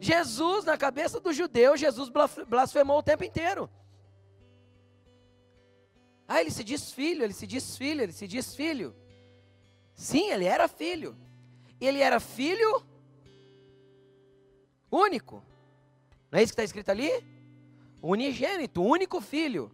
[0.06, 2.12] Jesus, na cabeça do judeu, Jesus
[2.48, 3.68] blasfemou o tempo inteiro.
[6.28, 8.96] Ah, ele se diz filho, ele se diz filho, ele se diz filho.
[9.96, 11.16] Sim, ele era filho.
[11.82, 12.86] Ele era filho
[14.92, 15.44] único.
[16.32, 17.10] Não é isso que está escrito ali?
[18.02, 19.72] Unigênito, único filho.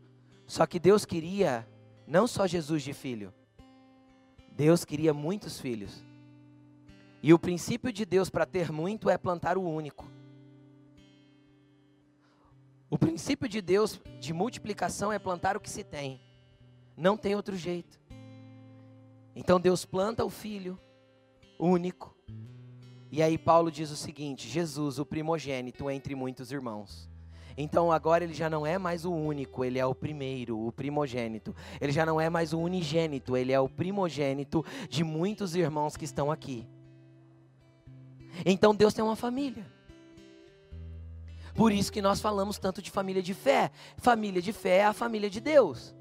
[0.48, 1.68] Só que Deus queria
[2.08, 3.34] não só Jesus de filho.
[4.52, 6.04] Deus queria muitos filhos.
[7.22, 10.21] E o princípio de Deus para ter muito é plantar o único.
[12.92, 16.20] O princípio de Deus de multiplicação é plantar o que se tem.
[16.98, 17.98] Não tem outro jeito.
[19.34, 20.78] Então Deus planta o filho
[21.58, 22.14] único.
[23.10, 27.10] E aí Paulo diz o seguinte: Jesus, o primogênito entre muitos irmãos.
[27.56, 31.56] Então agora ele já não é mais o único, ele é o primeiro, o primogênito.
[31.80, 36.04] Ele já não é mais o unigênito, ele é o primogênito de muitos irmãos que
[36.04, 36.68] estão aqui.
[38.46, 39.66] Então Deus tem uma família.
[41.54, 43.72] Por isso que nós falamos tanto de família de fé.
[43.98, 45.94] Família de fé é a família de Deus.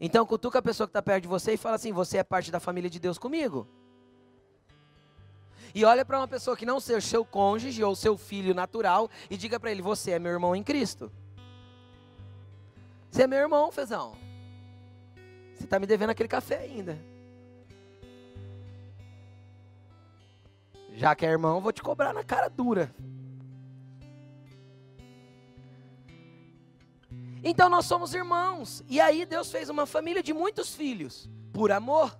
[0.00, 2.50] Então cutuca a pessoa que está perto de você e fala assim: Você é parte
[2.50, 3.68] da família de Deus comigo?
[5.74, 9.36] E olha para uma pessoa que não seja seu cônjuge ou seu filho natural e
[9.36, 11.10] diga para ele: Você é meu irmão em Cristo.
[13.10, 14.16] Você é meu irmão, Fezão.
[15.54, 16.98] Você está me devendo aquele café ainda.
[20.94, 22.94] Já que é irmão, vou te cobrar na cara dura.
[27.42, 28.84] Então nós somos irmãos.
[28.88, 32.16] E aí Deus fez uma família de muitos filhos, por amor.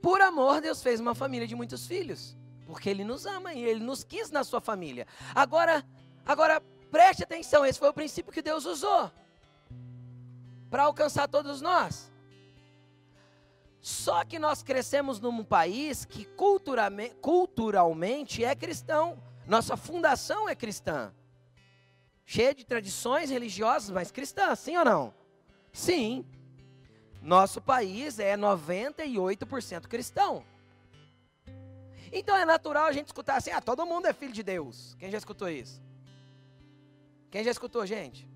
[0.00, 3.80] Por amor, Deus fez uma família de muitos filhos, porque Ele nos ama e Ele
[3.80, 5.06] nos quis na sua família.
[5.34, 5.84] Agora,
[6.24, 9.10] agora preste atenção, esse foi o princípio que Deus usou
[10.70, 12.10] para alcançar todos nós.
[13.80, 16.24] Só que nós crescemos num país que
[17.20, 19.22] culturalmente, é cristão.
[19.46, 21.12] Nossa fundação é cristã
[22.26, 25.14] cheia de tradições religiosas, mas cristãs, sim ou não?
[25.72, 26.26] Sim.
[27.22, 30.44] Nosso país é 98% cristão.
[32.12, 34.94] Então é natural a gente escutar assim: ah, todo mundo é filho de Deus.
[34.98, 35.80] Quem já escutou isso?
[37.30, 38.28] Quem já escutou, gente?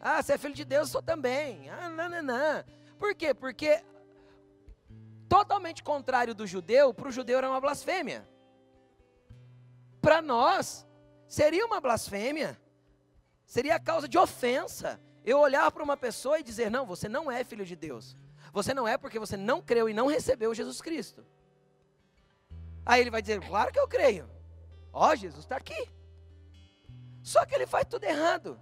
[0.00, 1.68] Ah, você é filho de Deus, eu sou também.
[1.70, 2.64] Ah, não, não, não.
[2.98, 3.32] Por quê?
[3.32, 3.82] Porque
[5.28, 8.26] totalmente contrário do judeu, para o judeu era uma blasfêmia.
[10.00, 10.86] Para nós,
[11.26, 12.58] seria uma blasfêmia.
[13.46, 17.44] Seria causa de ofensa eu olhar para uma pessoa e dizer: não, você não é
[17.44, 18.16] filho de Deus.
[18.52, 21.24] Você não é porque você não creu e não recebeu Jesus Cristo.
[22.84, 24.28] Aí ele vai dizer: claro que eu creio.
[24.92, 25.88] Ó, Jesus está aqui.
[27.22, 28.60] Só que ele faz tudo errado.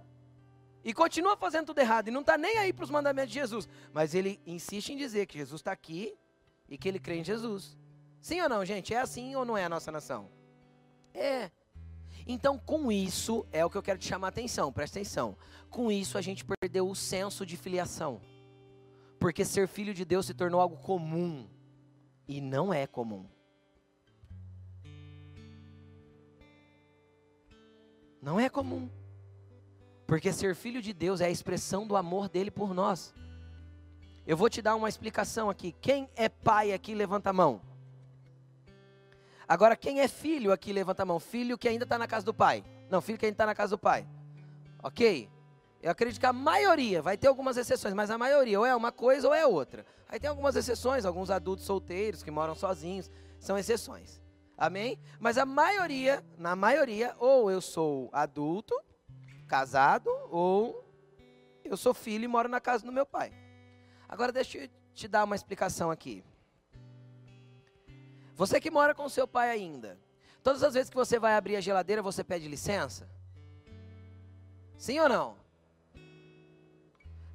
[0.83, 2.07] E continua fazendo tudo errado.
[2.07, 3.67] E não está nem aí para os mandamentos de Jesus.
[3.91, 6.17] Mas ele insiste em dizer que Jesus está aqui
[6.69, 7.77] e que ele crê em Jesus.
[8.21, 8.93] Sim ou não, gente?
[8.93, 10.29] É assim ou não é a nossa nação?
[11.13, 11.51] É.
[12.27, 15.37] Então, com isso, é o que eu quero te chamar a atenção, presta atenção.
[15.69, 18.19] Com isso, a gente perdeu o senso de filiação.
[19.19, 21.47] Porque ser filho de Deus se tornou algo comum.
[22.27, 23.25] E não é comum.
[28.21, 28.89] Não é comum.
[30.07, 33.13] Porque ser filho de Deus é a expressão do amor dele por nós.
[34.25, 35.75] Eu vou te dar uma explicação aqui.
[35.79, 37.61] Quem é pai aqui, levanta a mão.
[39.47, 41.19] Agora, quem é filho aqui, levanta a mão.
[41.19, 42.63] Filho que ainda está na casa do pai.
[42.89, 44.07] Não, filho que ainda está na casa do pai.
[44.81, 45.29] Ok?
[45.81, 48.91] Eu acredito que a maioria, vai ter algumas exceções, mas a maioria ou é uma
[48.91, 49.85] coisa ou é outra.
[50.09, 54.19] Aí tem algumas exceções, alguns adultos solteiros que moram sozinhos, são exceções.
[54.57, 54.97] Amém?
[55.19, 58.73] Mas a maioria, na maioria, ou eu sou adulto,
[59.47, 60.83] casado, ou
[61.63, 63.31] eu sou filho e moro na casa do meu pai.
[64.07, 66.23] Agora deixa eu te dar uma explicação aqui.
[68.35, 69.97] Você que mora com seu pai ainda,
[70.43, 73.09] todas as vezes que você vai abrir a geladeira, você pede licença?
[74.77, 75.37] Sim ou não?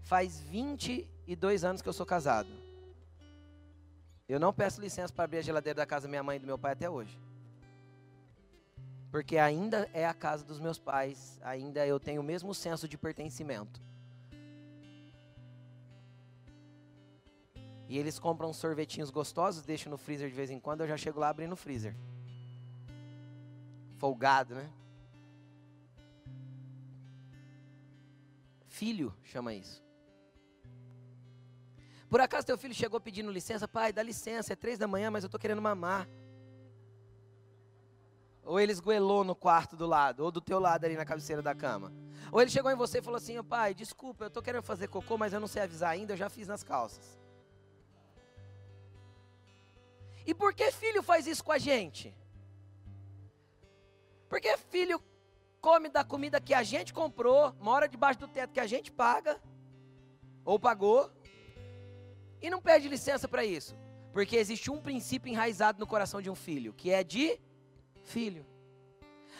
[0.02, 2.50] Faz 22 anos que eu sou casado.
[4.28, 6.46] Eu não peço licença para abrir a geladeira da casa da minha mãe e do
[6.46, 7.18] meu pai até hoje.
[9.10, 12.98] Porque ainda é a casa dos meus pais, ainda eu tenho o mesmo senso de
[12.98, 13.80] pertencimento.
[17.90, 21.18] E eles compram sorvetinhos gostosos, deixam no freezer de vez em quando, eu já chego
[21.18, 21.92] lá abrindo o freezer.
[23.98, 24.70] Folgado, né?
[28.68, 29.82] Filho chama isso.
[32.08, 33.66] Por acaso teu filho chegou pedindo licença?
[33.66, 36.08] Pai, dá licença, é três da manhã, mas eu estou querendo mamar.
[38.44, 41.56] Ou ele esgoelou no quarto do lado, ou do teu lado ali na cabeceira da
[41.56, 41.92] cama.
[42.30, 45.18] Ou ele chegou em você e falou assim, pai, desculpa, eu estou querendo fazer cocô,
[45.18, 47.18] mas eu não sei avisar ainda, eu já fiz nas calças.
[50.26, 52.14] E por que filho faz isso com a gente?
[54.28, 55.02] Porque filho
[55.60, 59.40] come da comida que a gente comprou, mora debaixo do teto que a gente paga,
[60.44, 61.10] ou pagou,
[62.40, 63.76] e não pede licença para isso.
[64.12, 67.38] Porque existe um princípio enraizado no coração de um filho, que é de
[68.02, 68.46] filho.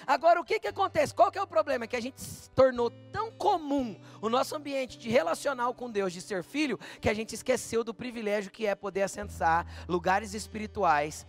[0.07, 1.15] Agora, o que, que acontece?
[1.15, 1.87] Qual que é o problema?
[1.87, 6.21] Que a gente se tornou tão comum o nosso ambiente de relacional com Deus, de
[6.21, 11.27] ser filho, que a gente esqueceu do privilégio que é poder assentar lugares espirituais,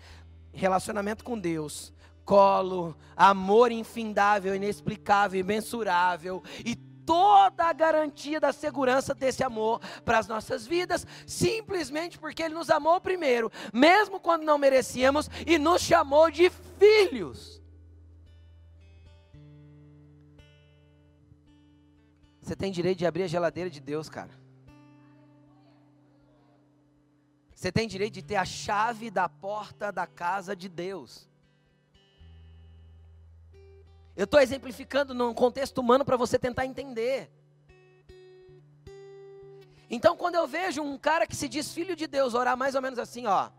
[0.53, 1.93] relacionamento com Deus,
[2.25, 10.27] colo, amor infindável, inexplicável, imensurável e toda a garantia da segurança desse amor para as
[10.27, 16.31] nossas vidas, simplesmente porque Ele nos amou primeiro, mesmo quando não merecíamos, e nos chamou
[16.31, 16.49] de
[16.79, 17.60] filhos.
[22.51, 24.29] Você tem direito de abrir a geladeira de Deus, cara.
[27.55, 31.29] Você tem direito de ter a chave da porta da casa de Deus.
[34.17, 37.31] Eu estou exemplificando num contexto humano para você tentar entender.
[39.89, 42.81] Então, quando eu vejo um cara que se diz filho de Deus orar mais ou
[42.81, 43.49] menos assim, ó.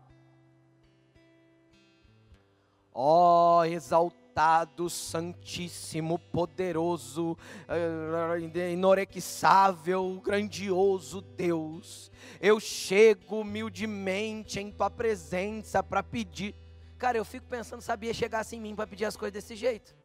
[2.93, 12.11] Ó, oh, exaltado exaltado, santíssimo, poderoso, eh, inorexável, grandioso Deus.
[12.41, 16.55] Eu chego humildemente em tua presença para pedir.
[16.97, 19.95] Cara, eu fico pensando, sabia chegar assim em mim para pedir as coisas desse jeito.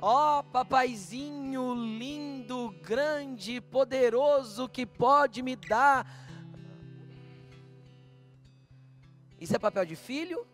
[0.00, 6.06] Ó oh, papaizinho lindo, grande, poderoso que pode me dar.
[9.38, 10.46] Isso é papel de filho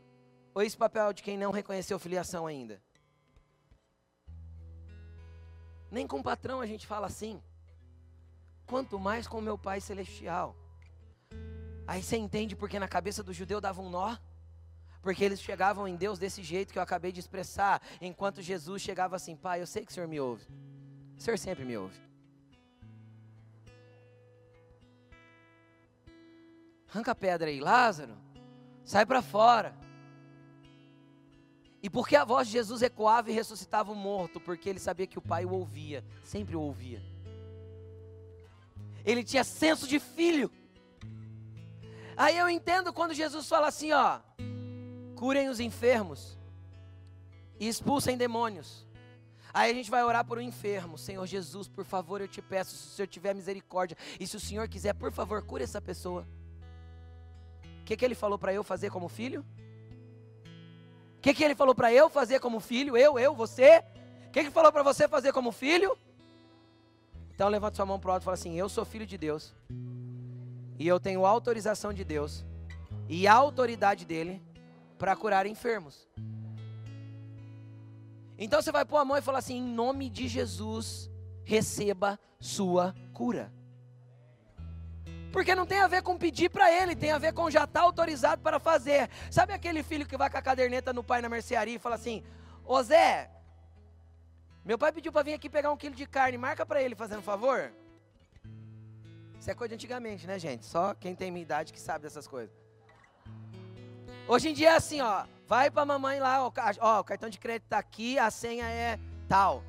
[0.54, 2.82] ou esse papel de quem não reconheceu filiação ainda?
[5.90, 7.42] Nem com o patrão a gente fala assim.
[8.66, 10.56] Quanto mais com meu Pai Celestial.
[11.86, 14.16] Aí você entende porque na cabeça do judeu dava um nó?
[15.02, 19.16] Porque eles chegavam em Deus desse jeito que eu acabei de expressar, enquanto Jesus chegava
[19.16, 20.46] assim: Pai, eu sei que o Senhor me ouve.
[21.16, 22.00] O Senhor sempre me ouve.
[26.88, 28.16] Arranca a pedra aí, Lázaro.
[28.84, 29.74] Sai para fora.
[31.82, 34.38] E porque a voz de Jesus ecoava e ressuscitava o morto?
[34.38, 37.02] Porque ele sabia que o Pai o ouvia, sempre o ouvia.
[39.04, 40.50] Ele tinha senso de filho.
[42.16, 44.20] Aí eu entendo quando Jesus fala assim, ó:
[45.16, 46.38] curem os enfermos
[47.58, 48.86] e expulsem demônios.
[49.52, 50.96] Aí a gente vai orar por um enfermo.
[50.96, 54.40] Senhor Jesus, por favor, eu te peço, se o Senhor tiver misericórdia, e se o
[54.40, 56.26] Senhor quiser, por favor, cure essa pessoa.
[57.80, 59.44] O que, que ele falou para eu fazer como filho?
[61.22, 62.96] O que, que ele falou para eu fazer como filho?
[62.96, 63.84] Eu, eu, você?
[64.26, 65.96] O que, que falou para você fazer como filho?
[67.32, 69.54] Então levanta sua mão para o alto e fala assim: Eu sou filho de Deus.
[70.80, 72.44] E eu tenho autorização de Deus
[73.08, 74.42] e a autoridade dele
[74.98, 76.08] para curar enfermos.
[78.36, 81.08] Então você vai pôr a mão e falar assim: em nome de Jesus,
[81.44, 83.52] receba sua cura.
[85.32, 87.80] Porque não tem a ver com pedir para ele, tem a ver com já estar
[87.80, 89.08] tá autorizado para fazer.
[89.30, 92.22] Sabe aquele filho que vai com a caderneta no pai na mercearia e fala assim:
[92.64, 93.30] Ô Zé,
[94.64, 96.36] Meu pai pediu para vir aqui pegar um quilo de carne.
[96.36, 97.72] Marca para ele, fazendo favor.
[99.40, 100.66] Isso é coisa de antigamente, né, gente?
[100.66, 102.54] Só quem tem minha idade que sabe dessas coisas.
[104.28, 105.24] Hoje em dia é assim, ó.
[105.48, 108.98] Vai pra mamãe lá, ó, ó, o cartão de crédito tá aqui, a senha é
[109.28, 109.64] tal.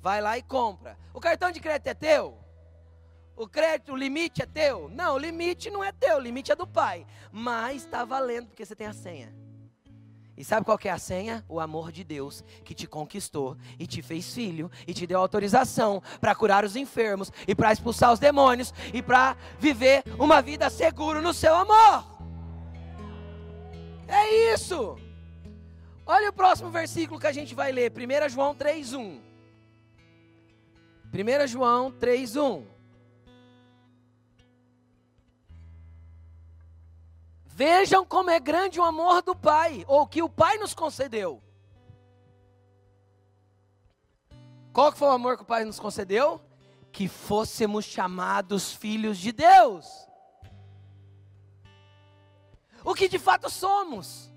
[0.00, 0.96] Vai lá e compra.
[1.14, 2.45] O cartão de crédito é teu?
[3.36, 4.88] O crédito, o limite é teu?
[4.88, 7.06] Não, o limite não é teu, o limite é do pai.
[7.30, 9.34] Mas está valendo porque você tem a senha.
[10.34, 11.44] E sabe qual é a senha?
[11.48, 16.02] O amor de Deus que te conquistou e te fez filho e te deu autorização
[16.20, 21.20] para curar os enfermos e para expulsar os demônios e para viver uma vida segura
[21.20, 22.04] no seu amor.
[24.08, 24.98] É isso.
[26.06, 29.20] Olha o próximo versículo que a gente vai ler, 1 João 3:1.
[31.12, 32.75] 1 João 3:1.
[37.56, 41.42] Vejam como é grande o amor do Pai, ou que o Pai nos concedeu.
[44.74, 46.38] Qual foi o amor que o Pai nos concedeu?
[46.92, 49.86] Que fôssemos chamados filhos de Deus.
[52.84, 54.30] O que de fato somos.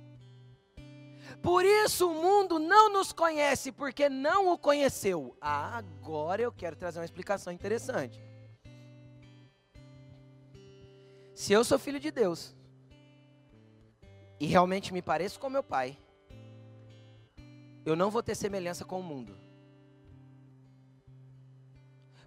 [1.42, 5.36] Por isso o mundo não nos conhece, porque não o conheceu.
[5.42, 8.24] Ah, agora eu quero trazer uma explicação interessante.
[11.36, 12.58] Se eu sou filho de Deus,
[14.40, 15.98] e realmente me pareço com meu pai,
[17.86, 19.38] eu não vou ter semelhança com o mundo.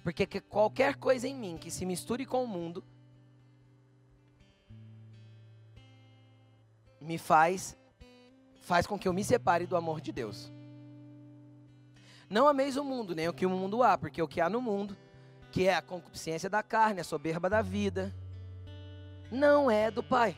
[0.03, 2.85] Porque qualquer coisa em mim que se misture com o mundo
[7.01, 7.77] me faz
[8.63, 10.53] faz com que eu me separe do amor de Deus.
[12.29, 14.61] Não ameis o mundo, nem o que o mundo há, porque o que há no
[14.61, 14.97] mundo,
[15.51, 18.15] que é a concupiscência da carne, a soberba da vida,
[19.31, 20.37] não é do Pai.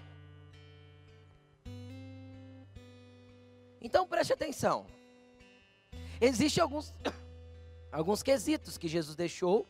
[3.85, 4.87] Então preste atenção.
[6.19, 6.95] Existem alguns,
[7.93, 9.69] alguns quesitos que Jesus deixou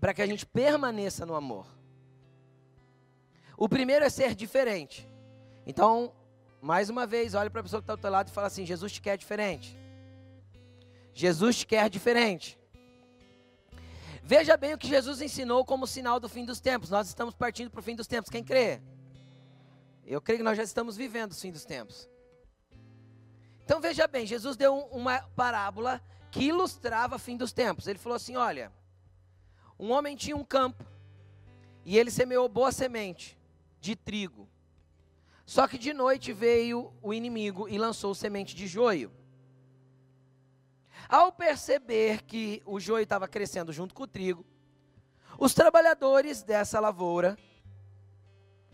[0.00, 1.66] para que a gente permaneça no amor.
[3.54, 5.06] O primeiro é ser diferente.
[5.66, 6.14] Então,
[6.62, 8.64] mais uma vez, olhe para a pessoa que está do teu lado e fala assim:
[8.64, 9.76] Jesus te quer diferente.
[11.12, 12.58] Jesus te quer diferente.
[14.22, 16.88] Veja bem o que Jesus ensinou como sinal do fim dos tempos.
[16.88, 18.30] Nós estamos partindo para o fim dos tempos.
[18.30, 18.80] Quem crê?
[20.06, 22.08] Eu creio que nós já estamos vivendo o fim dos tempos.
[23.64, 27.86] Então veja bem, Jesus deu uma parábola que ilustrava o fim dos tempos.
[27.86, 28.72] Ele falou assim: olha,
[29.78, 30.84] um homem tinha um campo
[31.84, 33.38] e ele semeou boa semente
[33.80, 34.48] de trigo.
[35.44, 39.12] Só que de noite veio o inimigo e lançou semente de joio.
[41.08, 44.46] Ao perceber que o joio estava crescendo junto com o trigo,
[45.38, 47.36] os trabalhadores dessa lavoura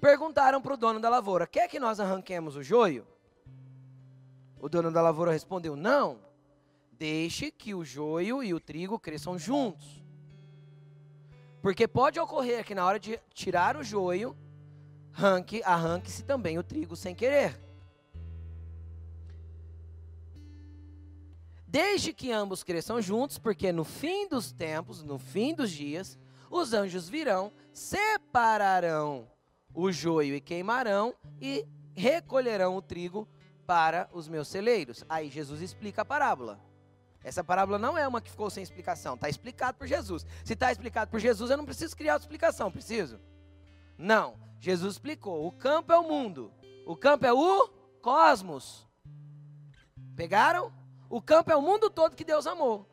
[0.01, 3.07] perguntaram para o dono da lavoura: quer que nós arranquemos o joio?
[4.61, 6.19] O dono da lavoura respondeu: Não,
[6.93, 10.03] deixe que o joio e o trigo cresçam juntos.
[11.63, 14.37] Porque pode ocorrer que na hora de tirar o joio,
[15.15, 17.59] arranque, arranque-se também o trigo sem querer.
[21.67, 26.19] Desde que ambos cresçam juntos, porque no fim dos tempos, no fim dos dias,
[26.51, 29.29] os anjos virão, separarão
[29.75, 33.29] o joio e queimarão e recolherão o trigo
[33.69, 35.05] para os meus celeiros.
[35.11, 36.59] Aí Jesus explica a parábola.
[37.23, 40.25] Essa parábola não é uma que ficou sem explicação, está explicado por Jesus.
[40.43, 43.21] Se está explicado por Jesus, eu não preciso criar outra explicação, preciso?
[43.99, 44.37] Não.
[44.59, 46.51] Jesus explicou: o campo é o mundo,
[46.87, 47.69] o campo é o
[48.01, 48.89] cosmos.
[50.17, 50.73] Pegaram?
[51.11, 52.89] O campo é o mundo todo que Deus amou.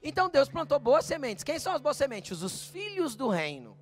[0.00, 1.42] Então Deus plantou boas sementes.
[1.42, 2.40] Quem são as boas sementes?
[2.40, 3.76] Os filhos do reino.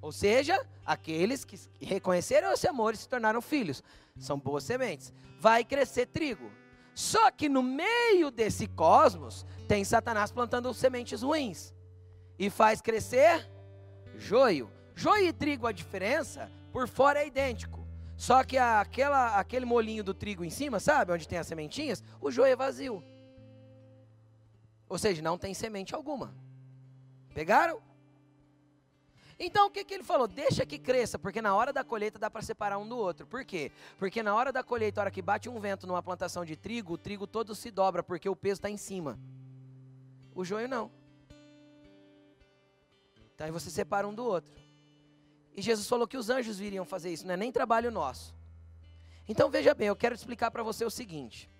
[0.00, 3.82] Ou seja, aqueles que reconheceram esse amor e se tornaram filhos.
[4.18, 5.12] São boas sementes.
[5.40, 6.50] Vai crescer trigo.
[6.94, 11.74] Só que no meio desse cosmos tem Satanás plantando sementes ruins.
[12.38, 13.48] E faz crescer
[14.16, 14.70] joio.
[14.94, 17.86] Joio e trigo, a diferença, por fora é idêntico.
[18.16, 21.12] Só que aquela, aquele molinho do trigo em cima, sabe?
[21.12, 23.02] Onde tem as sementinhas, o joio é vazio.
[24.88, 26.34] Ou seja, não tem semente alguma.
[27.34, 27.80] Pegaram?
[29.44, 30.28] Então o que, que ele falou?
[30.28, 33.26] Deixa que cresça, porque na hora da colheita dá para separar um do outro.
[33.26, 33.72] Por quê?
[33.98, 36.94] Porque na hora da colheita, a hora que bate um vento numa plantação de trigo,
[36.94, 39.18] o trigo todo se dobra, porque o peso está em cima.
[40.32, 40.92] O joio não.
[43.34, 44.54] Então aí você separa um do outro.
[45.56, 48.32] E Jesus falou que os anjos viriam fazer isso, não é nem trabalho nosso.
[49.28, 51.50] Então veja bem, eu quero explicar para você o seguinte.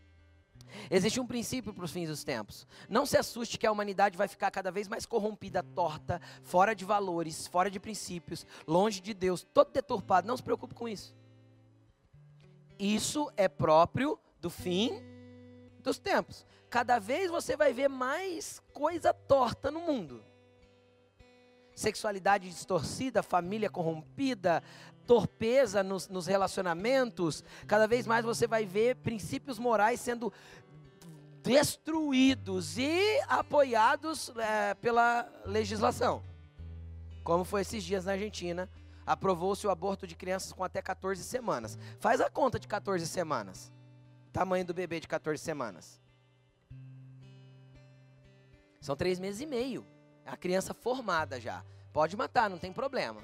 [0.91, 2.67] Existe um princípio para os fins dos tempos.
[2.89, 6.85] Não se assuste que a humanidade vai ficar cada vez mais corrompida, torta, fora de
[6.85, 10.27] valores, fora de princípios, longe de Deus, todo deturpado.
[10.27, 11.15] Não se preocupe com isso.
[12.79, 15.03] Isso é próprio do fim
[15.83, 16.47] dos tempos.
[16.69, 20.25] Cada vez você vai ver mais coisa torta no mundo.
[21.75, 24.63] Sexualidade distorcida, família corrompida,
[25.07, 27.45] torpeza nos, nos relacionamentos.
[27.67, 30.33] Cada vez mais você vai ver princípios morais sendo
[31.43, 36.23] destruídos e apoiados é, pela legislação.
[37.25, 38.69] Como foi esses dias na Argentina,
[39.07, 41.79] aprovou-se o aborto de crianças com até 14 semanas.
[41.99, 43.73] Faz a conta de 14 semanas.
[44.33, 46.01] Tamanho do bebê de 14 semanas.
[48.81, 49.87] São três meses e meio.
[50.25, 51.65] A criança formada já.
[51.93, 53.21] Pode matar, não tem problema.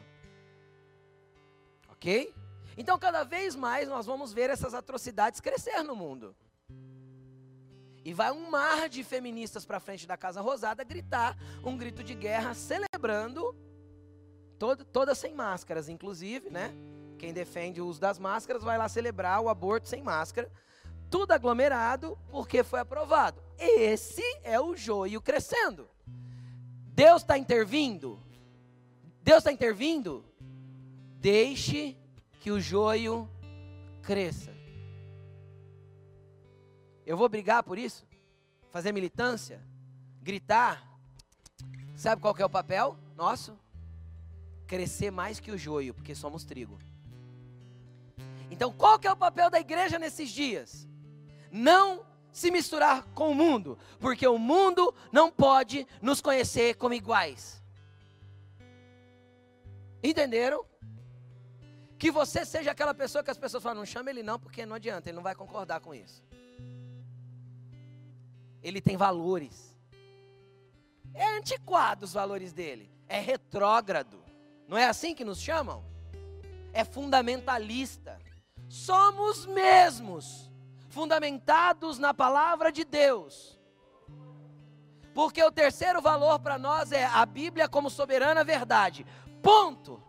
[1.99, 2.33] Ok?
[2.77, 6.35] Então, cada vez mais nós vamos ver essas atrocidades crescer no mundo.
[8.05, 12.15] E vai um mar de feministas para frente da Casa Rosada gritar um grito de
[12.15, 13.55] guerra, celebrando,
[14.61, 16.73] todo, todas sem máscaras, inclusive, né?
[17.19, 20.51] Quem defende o uso das máscaras vai lá celebrar o aborto sem máscara.
[21.11, 23.43] Tudo aglomerado porque foi aprovado.
[23.59, 25.91] Esse é o joio crescendo.
[26.95, 28.21] Deus está intervindo?
[29.21, 30.25] Deus está intervindo?
[31.21, 31.97] Deixe
[32.41, 33.29] que o joio
[34.03, 34.55] cresça.
[37.05, 38.07] Eu vou brigar por isso?
[38.71, 39.61] Fazer militância?
[40.23, 40.87] Gritar?
[41.97, 43.59] Sabe qual é o papel nosso?
[44.67, 46.79] Crescer mais que o joio, porque somos trigo.
[48.51, 50.87] Então, qual que é o papel da igreja nesses dias?
[51.51, 57.61] Não se misturar com o mundo, porque o mundo não pode nos conhecer como iguais.
[60.03, 60.68] Entenderam?
[61.99, 64.77] Que você seja aquela pessoa que as pessoas falam, não chama ele não, porque não
[64.77, 66.23] adianta, ele não vai concordar com isso
[68.63, 69.77] ele tem valores.
[71.15, 74.23] É antiquado os valores dele, é retrógrado.
[74.67, 75.85] Não é assim que nos chamam?
[76.73, 78.21] É fundamentalista.
[78.69, 80.51] Somos mesmos
[80.91, 83.59] fundamentados na palavra de Deus.
[85.15, 89.07] Porque o terceiro valor para nós é a Bíblia como soberana verdade.
[89.43, 90.03] Ponto.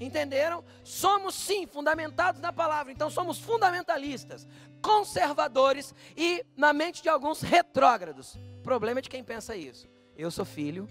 [0.00, 0.64] Entenderam?
[0.84, 4.46] Somos sim fundamentados na palavra, então somos fundamentalistas,
[4.80, 8.36] conservadores e, na mente de alguns, retrógrados.
[8.62, 9.88] Problema é de quem pensa isso.
[10.16, 10.88] Eu sou filho,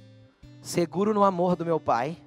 [0.61, 2.17] seguro no amor do meu pai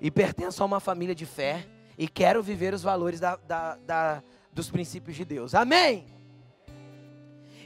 [0.00, 4.22] e pertenço a uma família de fé e quero viver os valores da, da, da,
[4.52, 5.54] dos princípios de Deus.
[5.54, 6.06] Amém?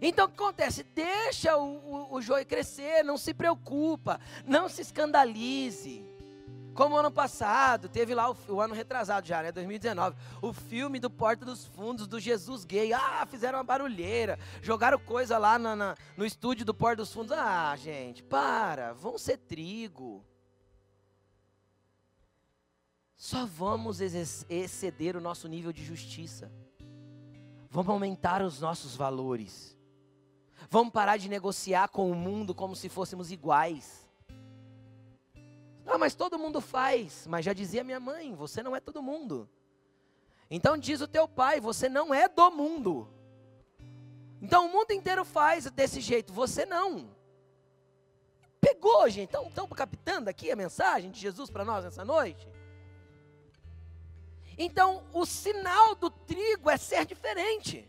[0.00, 0.82] Então o que acontece?
[0.82, 6.04] Deixa o, o, o joio crescer, não se preocupa, não se escandalize.
[6.74, 9.52] Como ano passado, teve lá o, o, ano retrasado já, né?
[9.52, 10.16] 2019.
[10.40, 12.92] O filme do Porta dos Fundos, do Jesus Gay.
[12.92, 14.38] Ah, fizeram uma barulheira.
[14.62, 17.32] Jogaram coisa lá na, na, no estúdio do Porta dos Fundos.
[17.32, 18.94] Ah, gente, para.
[18.94, 20.24] Vão ser trigo.
[23.16, 26.50] Só vamos exceder o nosso nível de justiça.
[27.70, 29.78] Vamos aumentar os nossos valores.
[30.70, 34.01] Vamos parar de negociar com o mundo como se fôssemos iguais.
[35.86, 37.26] Ah, mas todo mundo faz.
[37.26, 39.48] Mas já dizia minha mãe: você não é todo mundo.
[40.50, 43.08] Então diz o teu pai: você não é do mundo.
[44.40, 47.08] Então o mundo inteiro faz desse jeito, você não.
[48.60, 49.28] Pegou, gente.
[49.28, 52.48] Então estamos captando aqui a mensagem de Jesus para nós nessa noite?
[54.58, 57.88] Então o sinal do trigo é ser diferente.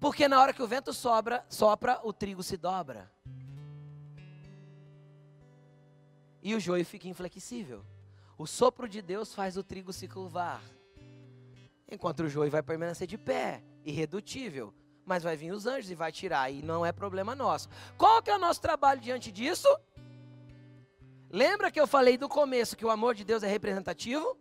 [0.00, 3.10] Porque na hora que o vento sobra, sopra, o trigo se dobra.
[6.44, 7.82] E o joio fica inflexível.
[8.36, 10.62] O sopro de Deus faz o trigo se curvar,
[11.90, 14.74] enquanto o joio vai permanecer de pé, irredutível.
[15.06, 17.68] Mas vai vir os anjos e vai tirar, e não é problema nosso.
[17.96, 19.68] Qual que é o nosso trabalho diante disso?
[21.30, 24.36] Lembra que eu falei do começo que o amor de Deus é representativo?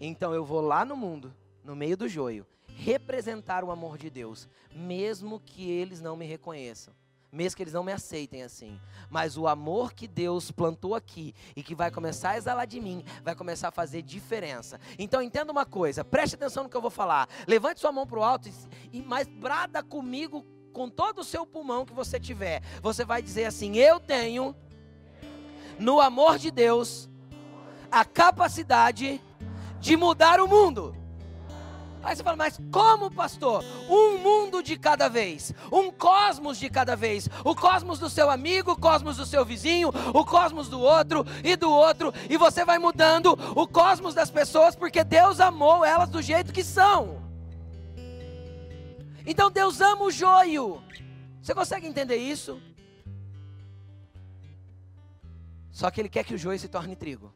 [0.00, 4.48] Então eu vou lá no mundo, no meio do joio, representar o amor de Deus,
[4.72, 6.94] mesmo que eles não me reconheçam
[7.34, 8.80] mesmo que eles não me aceitem assim.
[9.10, 13.04] Mas o amor que Deus plantou aqui e que vai começar a exalar de mim,
[13.22, 14.80] vai começar a fazer diferença.
[14.98, 17.28] Então entenda uma coisa, preste atenção no que eu vou falar.
[17.46, 21.44] Levante sua mão para o alto e, e mais brada comigo com todo o seu
[21.44, 22.62] pulmão que você tiver.
[22.80, 24.54] Você vai dizer assim: Eu tenho
[25.78, 27.08] no amor de Deus
[27.90, 29.20] a capacidade
[29.80, 31.03] de mudar o mundo.
[32.04, 33.64] Aí você fala, mas como, pastor?
[33.88, 37.30] Um mundo de cada vez, um cosmos de cada vez.
[37.42, 41.56] O cosmos do seu amigo, o cosmos do seu vizinho, o cosmos do outro e
[41.56, 42.12] do outro.
[42.28, 46.62] E você vai mudando o cosmos das pessoas porque Deus amou elas do jeito que
[46.62, 47.22] são.
[49.26, 50.82] Então Deus ama o joio.
[51.40, 52.60] Você consegue entender isso?
[55.70, 57.34] Só que Ele quer que o joio se torne trigo.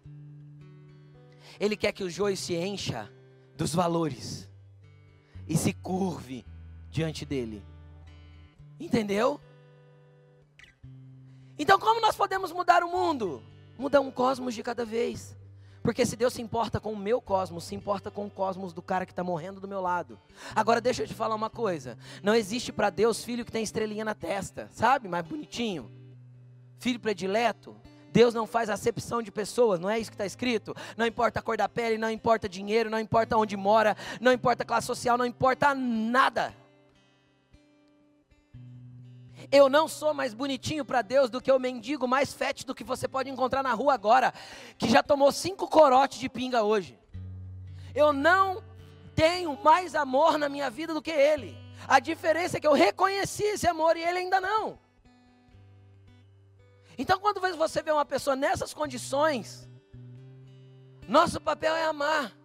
[1.58, 3.10] Ele quer que o joio se encha
[3.56, 4.47] dos valores.
[5.49, 6.44] E se curve
[6.90, 7.64] diante dele.
[8.78, 9.40] Entendeu?
[11.59, 13.42] Então, como nós podemos mudar o mundo?
[13.76, 15.36] Muda um cosmos de cada vez.
[15.82, 18.82] Porque se Deus se importa com o meu cosmos, se importa com o cosmos do
[18.82, 20.20] cara que está morrendo do meu lado.
[20.55, 21.96] Agora deixa eu te falar uma coisa.
[22.22, 25.09] Não existe para Deus filho que tem estrelinha na testa, sabe?
[25.09, 25.90] Mais bonitinho.
[26.78, 27.74] Filho predileto.
[28.18, 30.74] Deus não faz acepção de pessoas, não é isso que está escrito?
[30.96, 34.64] Não importa a cor da pele, não importa dinheiro, não importa onde mora, não importa
[34.64, 36.52] a classe social, não importa nada.
[39.52, 43.06] Eu não sou mais bonitinho para Deus do que o mendigo mais fétido que você
[43.06, 44.34] pode encontrar na rua agora,
[44.76, 46.98] que já tomou cinco corotes de pinga hoje.
[47.94, 48.64] Eu não
[49.14, 51.56] tenho mais amor na minha vida do que ele.
[51.86, 54.88] A diferença é que eu reconheci esse amor e ele ainda não.
[56.99, 59.68] Então, quando você vê uma pessoa nessas condições,
[61.07, 62.36] nosso papel é amar.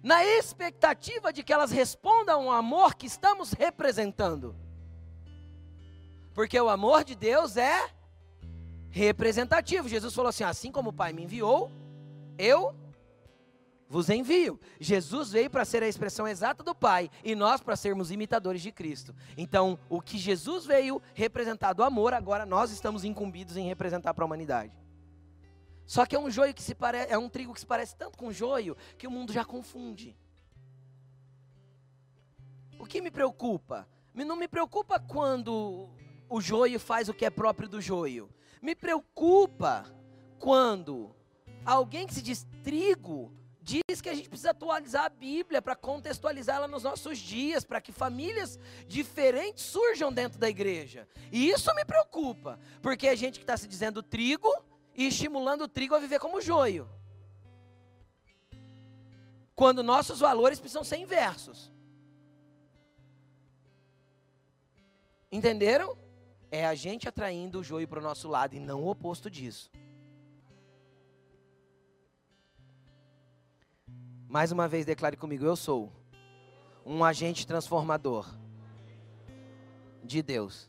[0.00, 4.54] Na expectativa de que elas respondam ao amor que estamos representando.
[6.32, 7.90] Porque o amor de Deus é
[8.90, 9.88] representativo.
[9.88, 11.68] Jesus falou assim: assim como o Pai me enviou,
[12.38, 12.72] eu
[13.88, 14.60] vos envio.
[14.80, 18.72] Jesus veio para ser a expressão exata do Pai e nós para sermos imitadores de
[18.72, 19.14] Cristo.
[19.36, 24.24] Então, o que Jesus veio representar do amor, agora nós estamos incumbidos em representar para
[24.24, 24.72] a humanidade.
[25.86, 28.18] Só que é um joio que se parece, é um trigo que se parece tanto
[28.18, 30.16] com joio que o mundo já confunde.
[32.78, 33.88] O que me preocupa?
[34.12, 35.88] Não me preocupa quando
[36.28, 38.28] o joio faz o que é próprio do joio.
[38.60, 39.84] Me preocupa
[40.38, 41.14] quando
[41.64, 43.32] alguém que se diz trigo
[43.66, 47.90] diz que a gente precisa atualizar a Bíblia para contextualizá-la nos nossos dias, para que
[47.90, 51.08] famílias diferentes surjam dentro da igreja.
[51.32, 54.48] E isso me preocupa, porque é gente que está se dizendo trigo
[54.94, 56.88] e estimulando o trigo a viver como joio.
[59.52, 61.72] Quando nossos valores precisam ser inversos.
[65.32, 65.98] Entenderam?
[66.52, 69.68] É a gente atraindo o joio para o nosso lado e não o oposto disso.
[74.28, 75.92] Mais uma vez declare comigo: eu sou
[76.84, 78.26] um agente transformador
[80.02, 80.68] de Deus.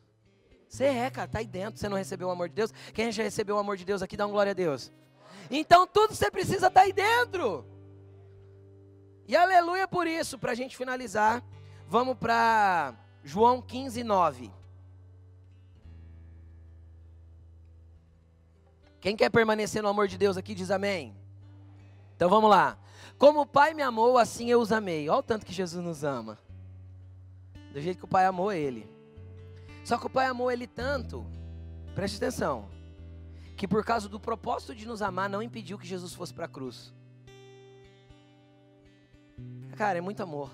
[0.68, 1.80] Você é, cara, tá aí dentro.
[1.80, 2.74] Você não recebeu o amor de Deus?
[2.94, 4.92] Quem já recebeu o amor de Deus aqui, dá um glória a Deus.
[5.50, 7.66] Então tudo você precisa tá aí dentro.
[9.28, 10.38] E aleluia por isso.
[10.38, 11.44] Para a gente finalizar,
[11.88, 14.52] vamos para João 15, 9.
[19.00, 21.16] Quem quer permanecer no amor de Deus aqui diz amém.
[22.16, 22.78] Então vamos lá.
[23.18, 25.10] Como o Pai me amou, assim eu os amei.
[25.10, 26.38] Olha o tanto que Jesus nos ama.
[27.74, 28.88] Do jeito que o Pai amou ele.
[29.84, 31.26] Só que o Pai amou ele tanto,
[31.96, 32.70] preste atenção,
[33.56, 36.50] que por causa do propósito de nos amar, não impediu que Jesus fosse para a
[36.50, 36.94] cruz.
[39.78, 40.52] Cara, é muito amor.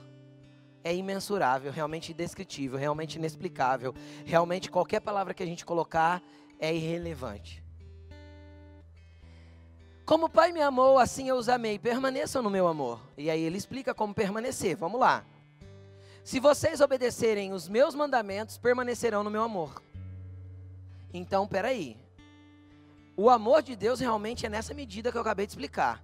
[0.84, 3.96] É imensurável, realmente indescritível, realmente inexplicável.
[4.26, 6.22] Realmente qualquer palavra que a gente colocar
[6.60, 7.63] é irrelevante.
[10.06, 11.80] Como o Pai me amou, assim eu os amei.
[11.80, 13.00] Permaneçam no meu amor.
[13.18, 14.76] E aí ele explica como permanecer.
[14.76, 15.26] Vamos lá.
[16.24, 19.82] Se vocês obedecerem os meus mandamentos, permanecerão no meu amor.
[21.14, 21.98] Então, peraí.
[23.16, 26.04] O amor de Deus realmente é nessa medida que eu acabei de explicar.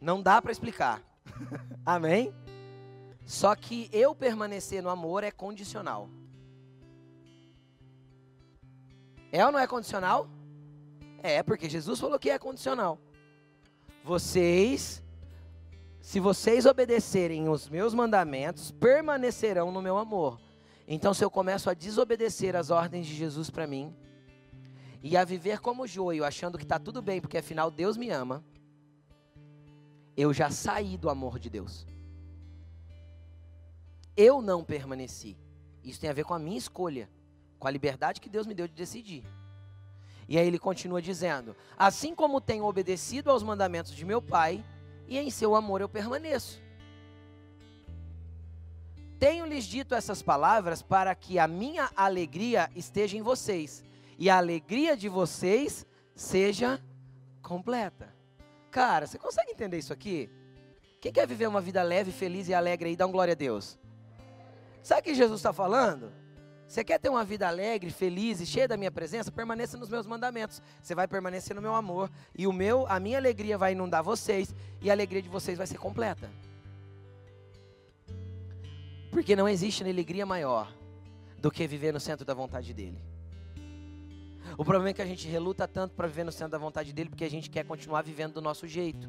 [0.00, 1.02] Não dá para explicar.
[1.84, 2.34] Amém?
[3.24, 6.08] Só que eu permanecer no amor é condicional.
[9.30, 10.28] É ou não é condicional?
[11.26, 13.00] É, porque Jesus falou que é condicional.
[14.04, 15.02] Vocês,
[16.00, 20.40] se vocês obedecerem os meus mandamentos, permanecerão no meu amor.
[20.86, 23.92] Então, se eu começo a desobedecer as ordens de Jesus para mim,
[25.02, 28.44] e a viver como joio, achando que está tudo bem, porque afinal Deus me ama,
[30.16, 31.88] eu já saí do amor de Deus.
[34.16, 35.36] Eu não permaneci.
[35.82, 37.10] Isso tem a ver com a minha escolha,
[37.58, 39.24] com a liberdade que Deus me deu de decidir.
[40.28, 44.64] E aí ele continua dizendo: Assim como tenho obedecido aos mandamentos de meu Pai,
[45.06, 46.60] e em seu amor eu permaneço.
[49.18, 53.82] Tenho-lhes dito essas palavras para que a minha alegria esteja em vocês
[54.18, 56.80] e a alegria de vocês seja
[57.42, 58.14] completa.
[58.70, 60.30] Cara, você consegue entender isso aqui?
[61.00, 63.78] Quem quer viver uma vida leve, feliz e alegre aí, dá um glória a Deus.
[64.82, 66.12] Sabe o que Jesus está falando?
[66.66, 69.30] Você quer ter uma vida alegre, feliz e cheia da minha presença?
[69.30, 70.60] Permaneça nos meus mandamentos.
[70.82, 74.54] Você vai permanecer no meu amor e o meu, a minha alegria vai inundar vocês
[74.82, 76.28] e a alegria de vocês vai ser completa.
[79.10, 80.72] Porque não existe alegria maior
[81.38, 83.00] do que viver no centro da vontade dele.
[84.58, 87.10] O problema é que a gente reluta tanto para viver no centro da vontade dele
[87.10, 89.08] porque a gente quer continuar vivendo do nosso jeito.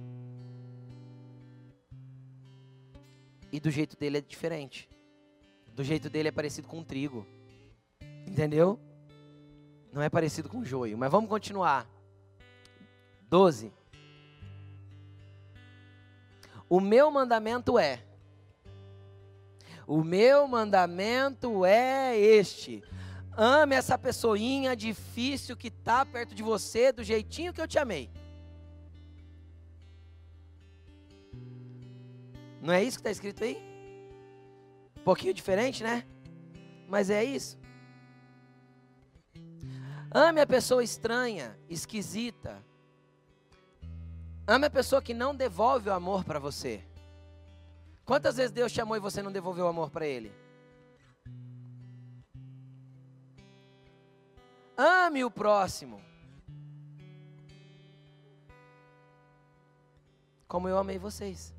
[3.51, 4.87] E do jeito dele é diferente.
[5.73, 7.25] Do jeito dele é parecido com trigo.
[8.28, 8.80] Entendeu?
[9.91, 10.97] Não é parecido com joio.
[10.97, 11.88] Mas vamos continuar.
[13.30, 13.73] 12.
[16.69, 18.03] O meu mandamento é.
[19.88, 22.84] O meu mandamento é este.
[23.38, 28.09] Ame essa pessoinha difícil que está perto de você do jeitinho que eu te amei.
[32.61, 33.57] Não é isso que está escrito aí?
[34.97, 36.03] Um pouquinho diferente, né?
[36.89, 37.57] Mas é isso.
[40.11, 42.63] Ame a pessoa estranha, esquisita.
[44.47, 46.83] Ame a pessoa que não devolve o amor para você.
[48.05, 50.31] Quantas vezes Deus te amou e você não devolveu o amor para Ele?
[54.77, 56.01] Ame o próximo.
[60.47, 61.53] Como eu amei vocês.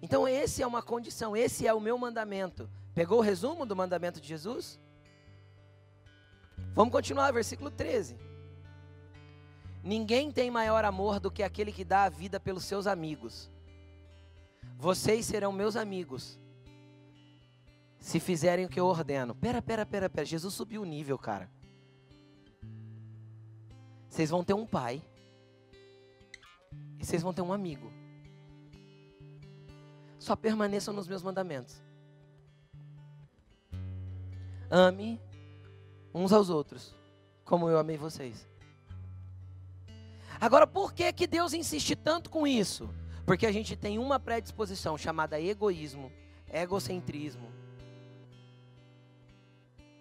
[0.00, 2.70] Então, esse é uma condição, esse é o meu mandamento.
[2.94, 4.78] Pegou o resumo do mandamento de Jesus?
[6.74, 8.16] Vamos continuar, versículo 13.
[9.82, 13.50] Ninguém tem maior amor do que aquele que dá a vida pelos seus amigos.
[14.76, 16.38] Vocês serão meus amigos
[17.98, 19.34] se fizerem o que eu ordeno.
[19.34, 20.24] Pera, pera, pera, pera.
[20.24, 21.48] Jesus subiu o nível, cara.
[24.08, 25.02] Vocês vão ter um pai.
[26.98, 27.92] E vocês vão ter um amigo.
[30.18, 31.82] Só permaneçam nos meus mandamentos.
[34.74, 35.20] Ame
[36.14, 36.94] uns aos outros,
[37.44, 38.48] como eu amei vocês.
[40.40, 42.88] Agora, por que, que Deus insiste tanto com isso?
[43.26, 46.10] Porque a gente tem uma predisposição chamada egoísmo,
[46.50, 47.52] egocentrismo.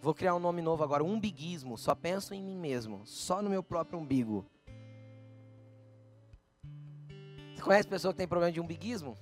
[0.02, 1.78] Vou criar um nome novo agora, umbiguismo.
[1.78, 4.46] Só penso em mim mesmo, só no meu próprio umbigo.
[7.54, 9.18] Você conhece pessoa que tem problema de umbiguismo?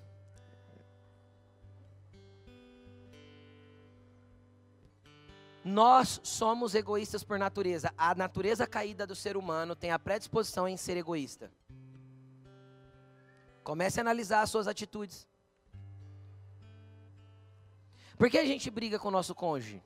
[5.70, 7.94] Nós somos egoístas por natureza.
[7.96, 11.52] A natureza caída do ser humano tem a predisposição em ser egoísta.
[13.64, 15.28] Comece a analisar as suas atitudes.
[18.18, 19.84] Por que a gente briga com o nosso cônjuge?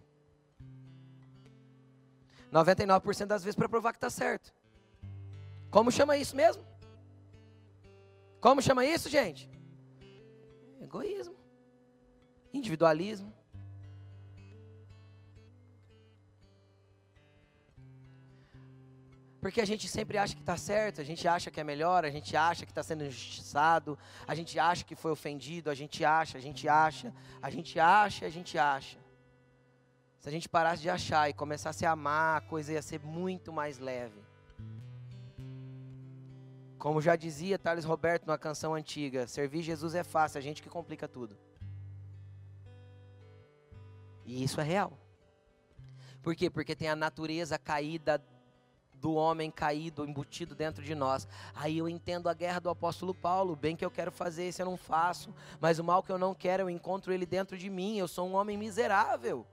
[2.49, 4.53] 99% das vezes para provar que está certo.
[5.69, 6.65] Como chama isso mesmo?
[8.39, 9.49] Como chama isso, gente?
[10.79, 11.35] Egoísmo.
[12.53, 13.33] Individualismo.
[19.43, 22.09] Porque a gente sempre acha que está certo, a gente acha que é melhor, a
[22.09, 26.37] gente acha que está sendo injustiçado, a gente acha que foi ofendido, a gente acha,
[26.37, 28.97] a gente acha, a gente acha, a gente acha.
[30.17, 33.51] Se a gente parasse de achar e começasse a amar, a coisa ia ser muito
[33.51, 34.23] mais leve.
[36.79, 40.69] Como já dizia Thales Roberto numa canção antiga, servir Jesus é fácil, a gente que
[40.69, 41.37] complica tudo.
[44.25, 44.97] E isso é real.
[46.21, 46.49] Por quê?
[46.49, 48.23] Porque tem a natureza caída
[49.03, 51.27] do homem caído, embutido dentro de nós.
[51.53, 53.51] Aí eu entendo a guerra do apóstolo Paulo.
[53.51, 55.35] O bem que eu quero fazer, esse eu não faço.
[55.59, 57.97] Mas o mal que eu não quero, eu encontro ele dentro de mim.
[57.97, 59.45] Eu sou um homem miserável.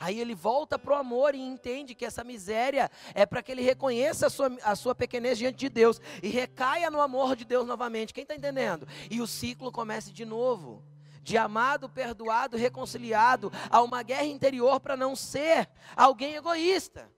[0.00, 3.62] Aí ele volta para o amor e entende que essa miséria é para que ele
[3.62, 7.64] reconheça a sua, a sua pequenez diante de Deus e recaia no amor de Deus
[7.64, 8.12] novamente.
[8.12, 8.88] Quem está entendendo?
[9.08, 10.82] E o ciclo começa de novo.
[11.22, 17.08] De amado, perdoado, reconciliado, a uma guerra interior para não ser alguém egoísta.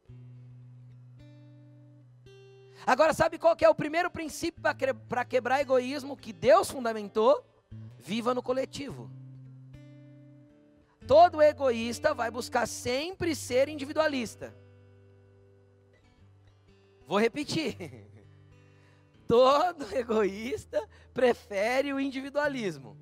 [2.89, 7.45] Agora, sabe qual é o primeiro princípio para quebrar egoísmo que Deus fundamentou?
[7.99, 9.11] Viva no coletivo.
[11.07, 14.57] Todo egoísta vai buscar sempre ser individualista.
[17.07, 17.77] Vou repetir.
[19.29, 22.97] Todo egoísta prefere o individualismo.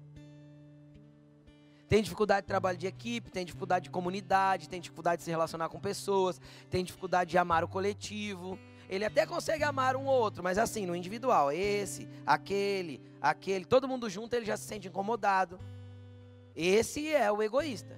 [1.89, 5.69] Tem dificuldade de trabalho de equipe, tem dificuldade de comunidade, tem dificuldade de se relacionar
[5.69, 8.59] com pessoas, tem dificuldade de amar o coletivo.
[8.89, 13.89] Ele até consegue amar um ou outro, mas assim, no individual, esse, aquele, aquele, todo
[13.89, 15.59] mundo junto, ele já se sente incomodado.
[16.55, 17.97] Esse é o egoísta.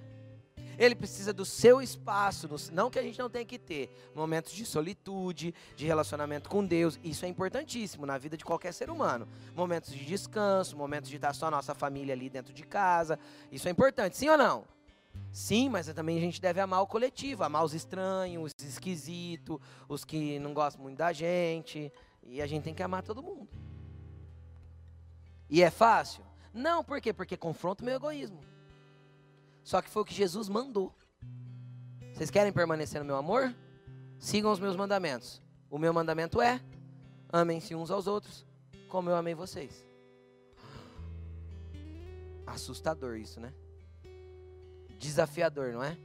[0.77, 4.65] Ele precisa do seu espaço, não que a gente não tenha que ter momentos de
[4.65, 6.97] solitude, de relacionamento com Deus.
[7.03, 9.27] Isso é importantíssimo na vida de qualquer ser humano.
[9.53, 13.19] Momentos de descanso, momentos de estar só a nossa família ali dentro de casa.
[13.51, 14.78] Isso é importante, sim ou não?
[15.31, 20.03] Sim, mas também a gente deve amar o coletivo, amar os estranhos, os esquisitos, os
[20.03, 21.91] que não gostam muito da gente.
[22.23, 23.47] E a gente tem que amar todo mundo.
[25.49, 26.23] E é fácil?
[26.53, 27.13] Não, por quê?
[27.13, 28.39] Porque confronta o meu egoísmo.
[29.63, 30.93] Só que foi o que Jesus mandou.
[32.13, 33.55] Vocês querem permanecer no meu amor?
[34.17, 35.41] Sigam os meus mandamentos.
[35.69, 36.59] O meu mandamento é:
[37.31, 38.45] amem-se uns aos outros,
[38.89, 39.87] como eu amei vocês.
[42.45, 43.53] Assustador isso, né?
[44.99, 45.97] Desafiador, não é?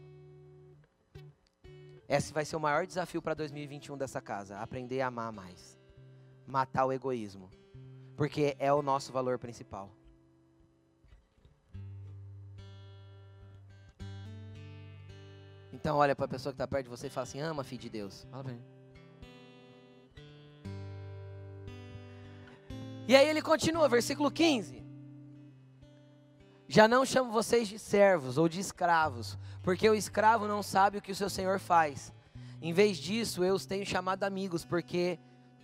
[2.09, 4.59] Esse vai ser o maior desafio para 2021 dessa casa.
[4.59, 5.77] Aprender a amar mais.
[6.47, 7.51] Matar o egoísmo.
[8.17, 9.91] Porque é o nosso valor principal.
[15.73, 17.83] Então olha para a pessoa que está perto de você e fala assim, ama filho
[17.83, 18.25] de Deus.
[18.31, 18.63] Fala ele.
[23.09, 24.84] E aí ele continua, versículo 15.
[26.69, 31.03] Já não chamo vocês de servos ou de escravos, porque o escravo não sabe o
[31.03, 32.13] que o seu senhor faz.
[32.63, 35.19] Em vez disso, eu os tenho chamado amigos, porque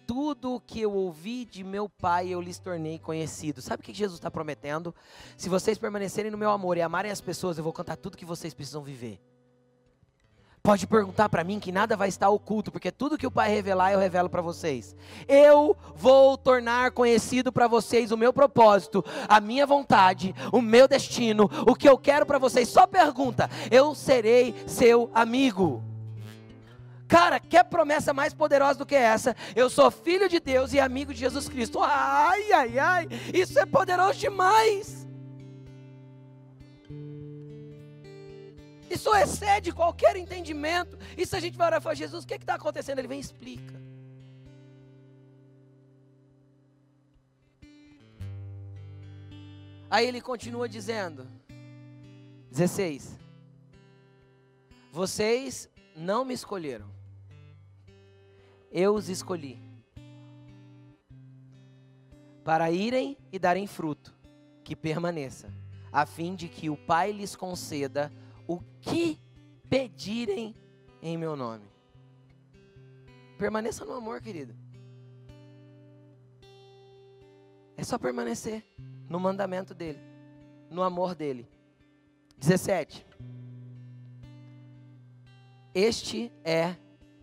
[0.07, 3.63] tudo o que eu ouvi de meu pai eu lhes tornei conhecido.
[3.63, 4.95] Sabe o que Jesus está prometendo?
[5.37, 8.25] Se vocês permanecerem no meu amor e amarem as pessoas, eu vou contar tudo que
[8.25, 9.21] vocês precisam viver.
[10.63, 13.93] Pode perguntar para mim que nada vai estar oculto, porque tudo que o Pai revelar
[13.93, 14.95] eu revelo para vocês.
[15.27, 21.51] Eu vou tornar conhecido para vocês o meu propósito, a minha vontade, o meu destino,
[21.67, 22.69] o que eu quero para vocês.
[22.69, 25.83] Só pergunta: eu serei seu amigo.
[27.09, 29.35] Cara, quer promessa mais poderosa do que essa?
[29.57, 31.81] Eu sou filho de Deus e amigo de Jesus Cristo.
[31.83, 35.00] Ai, ai, ai, isso é poderoso demais.
[38.91, 40.99] Isso excede qualquer entendimento.
[41.17, 42.99] Isso a gente vai orar e falar, Jesus, o que está acontecendo?
[42.99, 43.81] Ele vem e explica.
[49.89, 51.27] Aí ele continua dizendo,
[52.51, 53.17] 16:
[54.91, 56.89] Vocês não me escolheram,
[58.73, 59.59] eu os escolhi
[62.45, 64.15] para irem e darem fruto
[64.65, 65.53] que permaneça,
[65.93, 68.13] a fim de que o Pai lhes conceda
[68.47, 69.21] o que
[69.69, 70.55] pedirem
[71.03, 71.65] em meu nome.
[73.39, 74.55] Permaneça no amor, querido.
[77.77, 78.65] É só permanecer
[79.09, 79.99] no mandamento dele,
[80.71, 81.49] no amor dele.
[82.37, 83.07] 17.
[85.75, 86.77] Este é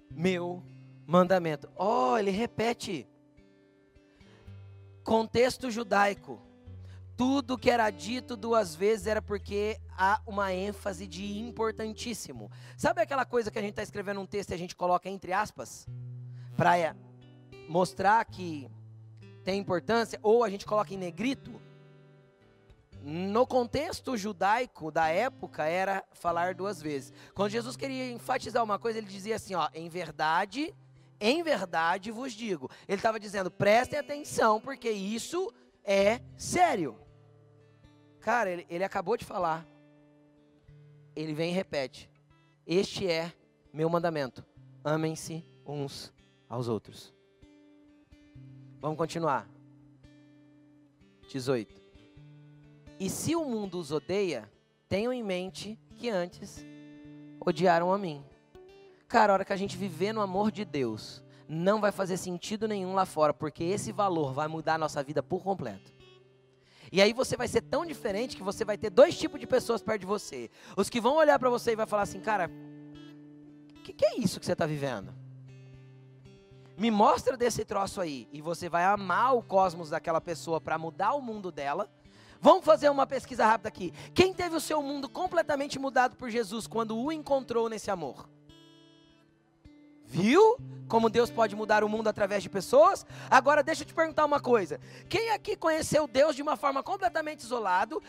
[0.09, 0.63] meu
[1.05, 1.69] mandamento.
[1.75, 3.07] Oh, ele repete.
[5.03, 6.41] Contexto judaico.
[7.17, 12.51] Tudo que era dito duas vezes era porque há uma ênfase de importantíssimo.
[12.77, 15.33] Sabe aquela coisa que a gente está escrevendo um texto e a gente coloca entre
[15.33, 15.87] aspas?
[16.55, 16.95] Para é,
[17.67, 18.69] mostrar que
[19.43, 21.59] tem importância, ou a gente coloca em negrito?
[23.01, 27.11] No contexto judaico da época, era falar duas vezes.
[27.33, 30.71] Quando Jesus queria enfatizar uma coisa, ele dizia assim: ó, em verdade,
[31.19, 32.69] em verdade vos digo.
[32.87, 35.51] Ele estava dizendo, prestem atenção, porque isso
[35.83, 37.06] é sério.
[38.27, 39.65] Cara, ele, ele acabou de falar.
[41.15, 42.11] Ele vem e repete:
[42.65, 43.31] Este é
[43.71, 44.43] meu mandamento.
[44.83, 46.11] Amem-se uns
[46.49, 47.13] aos outros.
[48.81, 49.47] Vamos continuar.
[51.29, 51.73] 18.
[52.99, 54.51] E se o mundo os odeia,
[54.89, 56.65] tenham em mente que antes
[57.39, 58.21] odiaram a mim.
[59.07, 62.67] Cara, a hora que a gente viver no amor de Deus, não vai fazer sentido
[62.67, 65.96] nenhum lá fora, porque esse valor vai mudar a nossa vida por completo.
[66.91, 69.81] E aí você vai ser tão diferente que você vai ter dois tipos de pessoas
[69.81, 70.49] perto de você.
[70.75, 72.49] Os que vão olhar para você e vai falar assim, cara,
[73.69, 75.13] o que, que é isso que você está vivendo?
[76.77, 78.27] Me mostra desse troço aí.
[78.31, 81.89] E você vai amar o cosmos daquela pessoa para mudar o mundo dela.
[82.39, 83.91] Vamos fazer uma pesquisa rápida aqui.
[84.13, 88.29] Quem teve o seu mundo completamente mudado por Jesus quando o encontrou nesse amor?
[90.07, 93.05] Viu como Deus pode mudar o mundo através de pessoas?
[93.29, 94.79] Agora deixa eu te perguntar uma coisa.
[95.09, 98.01] Quem aqui conheceu Deus de uma forma completamente isolado?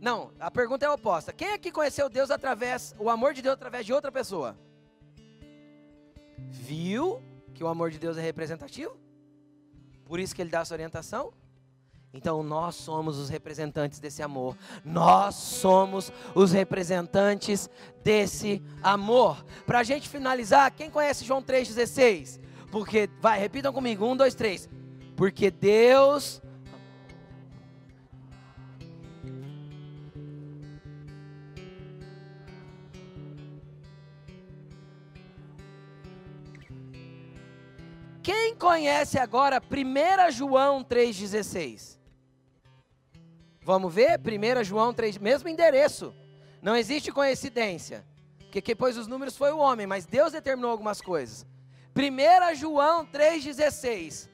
[0.00, 1.32] Não, a pergunta é oposta.
[1.32, 4.56] Quem aqui conheceu Deus através, o amor de Deus através de outra pessoa?
[6.48, 7.20] Viu
[7.52, 8.96] que o amor de Deus é representativo?
[10.04, 11.32] Por isso que ele dá essa orientação?
[12.12, 14.56] Então nós somos os representantes desse amor.
[14.84, 17.70] Nós somos os representantes
[18.02, 19.44] desse amor.
[19.64, 22.40] Para a gente finalizar, quem conhece João 3,16?
[22.70, 24.68] Porque, vai, repitam comigo: um, dois, três.
[25.16, 26.42] Porque Deus.
[38.22, 41.99] Quem conhece agora 1 João 3,16?
[43.62, 44.18] Vamos ver?
[44.18, 46.14] 1 João 3, mesmo endereço.
[46.62, 48.04] Não existe coincidência.
[48.38, 51.46] Porque quem pôs os números foi o homem, mas Deus determinou algumas coisas.
[51.94, 54.28] 1 João 3,16.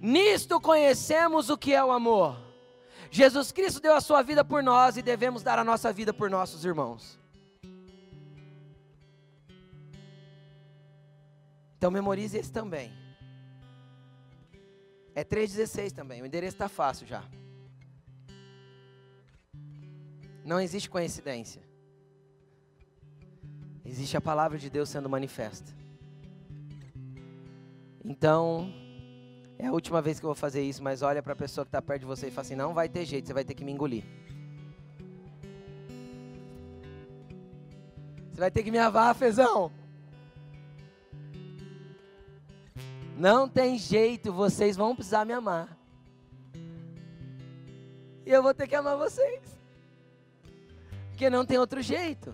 [0.00, 2.36] Nisto conhecemos o que é o amor.
[3.10, 6.30] Jesus Cristo deu a sua vida por nós e devemos dar a nossa vida por
[6.30, 7.18] nossos irmãos.
[11.76, 12.92] Então memorize esse também.
[15.14, 16.22] É 3,16 também.
[16.22, 17.22] O endereço está fácil já.
[20.48, 21.60] Não existe coincidência.
[23.84, 25.74] Existe a palavra de Deus sendo manifesta.
[28.02, 28.72] Então,
[29.58, 31.68] é a última vez que eu vou fazer isso, mas olha para a pessoa que
[31.68, 33.62] está perto de você e fala assim: não vai ter jeito, você vai ter que
[33.62, 34.04] me engolir.
[38.30, 39.70] Você vai ter que me avar, fezão.
[43.18, 45.76] Não tem jeito, vocês vão precisar me amar.
[48.24, 49.57] E eu vou ter que amar vocês.
[51.18, 52.32] Porque não tem outro jeito.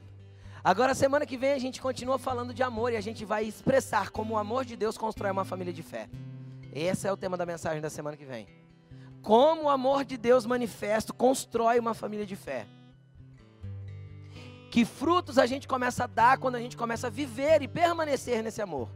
[0.62, 4.10] Agora, semana que vem, a gente continua falando de amor e a gente vai expressar
[4.10, 6.06] como o amor de Deus constrói uma família de fé.
[6.70, 8.46] Esse é o tema da mensagem da semana que vem.
[9.22, 12.66] Como o amor de Deus manifesto constrói uma família de fé.
[14.70, 18.42] Que frutos a gente começa a dar quando a gente começa a viver e permanecer
[18.42, 18.90] nesse amor.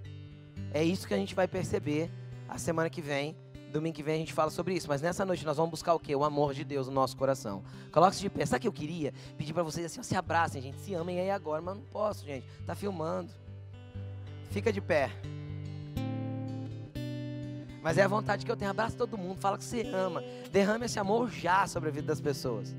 [0.70, 2.10] É isso que a gente vai perceber
[2.46, 3.34] a semana que vem.
[3.72, 4.88] Domingo que vem a gente fala sobre isso.
[4.88, 6.14] Mas nessa noite nós vamos buscar o quê?
[6.14, 7.62] O amor de Deus no nosso coração.
[7.92, 8.46] Coloque-se de pé.
[8.46, 9.12] Sabe o que eu queria?
[9.36, 10.78] Pedir para vocês assim, ó, se abracem, gente.
[10.78, 11.60] Se amem aí agora.
[11.60, 12.46] Mas não posso, gente.
[12.66, 13.30] Tá filmando.
[14.50, 15.10] Fica de pé.
[17.82, 18.70] Mas é a vontade que eu tenho.
[18.70, 19.38] Abraça todo mundo.
[19.38, 20.22] Fala que você ama.
[20.50, 22.74] Derrame esse amor já sobre a vida das pessoas.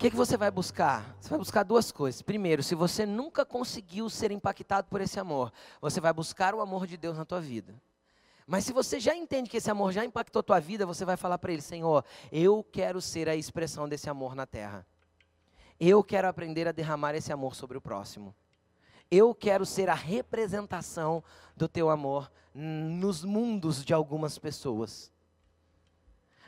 [0.00, 1.14] Que, que você vai buscar?
[1.20, 2.22] Você vai buscar duas coisas.
[2.22, 6.86] Primeiro, se você nunca conseguiu ser impactado por esse amor, você vai buscar o amor
[6.86, 7.74] de Deus na tua vida.
[8.46, 11.18] Mas se você já entende que esse amor já impactou a tua vida, você vai
[11.18, 14.86] falar para ele: Senhor, eu quero ser a expressão desse amor na terra.
[15.78, 18.34] Eu quero aprender a derramar esse amor sobre o próximo.
[19.10, 21.22] Eu quero ser a representação
[21.54, 25.12] do teu amor nos mundos de algumas pessoas.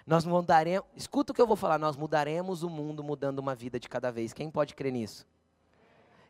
[0.07, 3.79] Nós mudaremos, escuta o que eu vou falar, nós mudaremos o mundo mudando uma vida
[3.79, 4.33] de cada vez.
[4.33, 5.27] Quem pode crer nisso?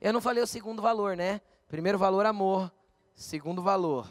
[0.01, 1.41] Eu não falei o segundo valor, né?
[1.69, 2.73] Primeiro valor, amor.
[3.15, 4.09] Segundo valor,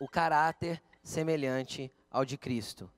[0.00, 2.90] o caráter semelhante ao de Cristo.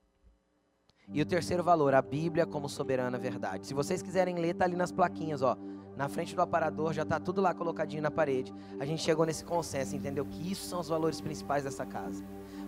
[1.08, 3.66] E o terceiro valor, a Bíblia como soberana verdade.
[3.66, 5.56] Se vocês quiserem ler, tá ali nas plaquinhas, ó.
[5.96, 8.52] Na frente do aparador, já tá tudo lá colocadinho na parede.
[8.80, 10.24] A gente chegou nesse consenso, entendeu?
[10.24, 12.24] Que isso são os valores principais dessa casa.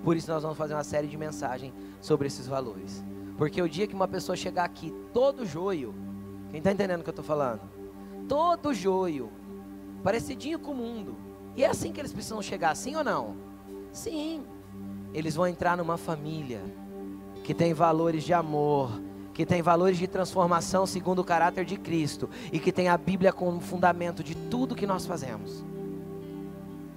[0.07, 3.05] Por isso nós vamos fazer uma série de mensagens sobre esses valores.
[3.37, 5.93] Porque o dia que uma pessoa chegar aqui todo joio,
[6.49, 7.63] quem está entendendo o que eu estou falando?
[8.29, 9.33] Todo joio,
[10.05, 11.17] parecidinho com o mundo.
[11.57, 13.35] E é assim que eles precisam chegar, sim ou não?
[13.91, 14.45] Sim.
[15.13, 16.61] Eles vão entrar numa família
[17.43, 19.03] que tem valores de amor,
[19.35, 23.33] que tem valores de transformação segundo o caráter de Cristo e que tem a Bíblia
[23.33, 25.65] como fundamento de tudo que nós fazemos.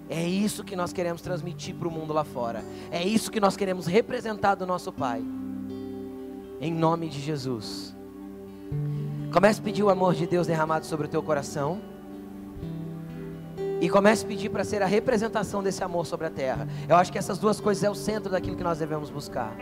[0.10, 2.66] É isso que nós queremos transmitir para o mundo lá fora.
[2.90, 5.24] É isso que nós queremos representar do nosso Pai.
[6.60, 7.96] Em nome de Jesus.
[9.32, 11.80] Comece a pedir o amor de Deus derramado sobre o teu coração.
[13.80, 16.68] E comece a pedir para ser a representação desse amor sobre a terra.
[16.88, 19.56] Eu acho que essas duas coisas é o centro daquilo que nós devemos buscar.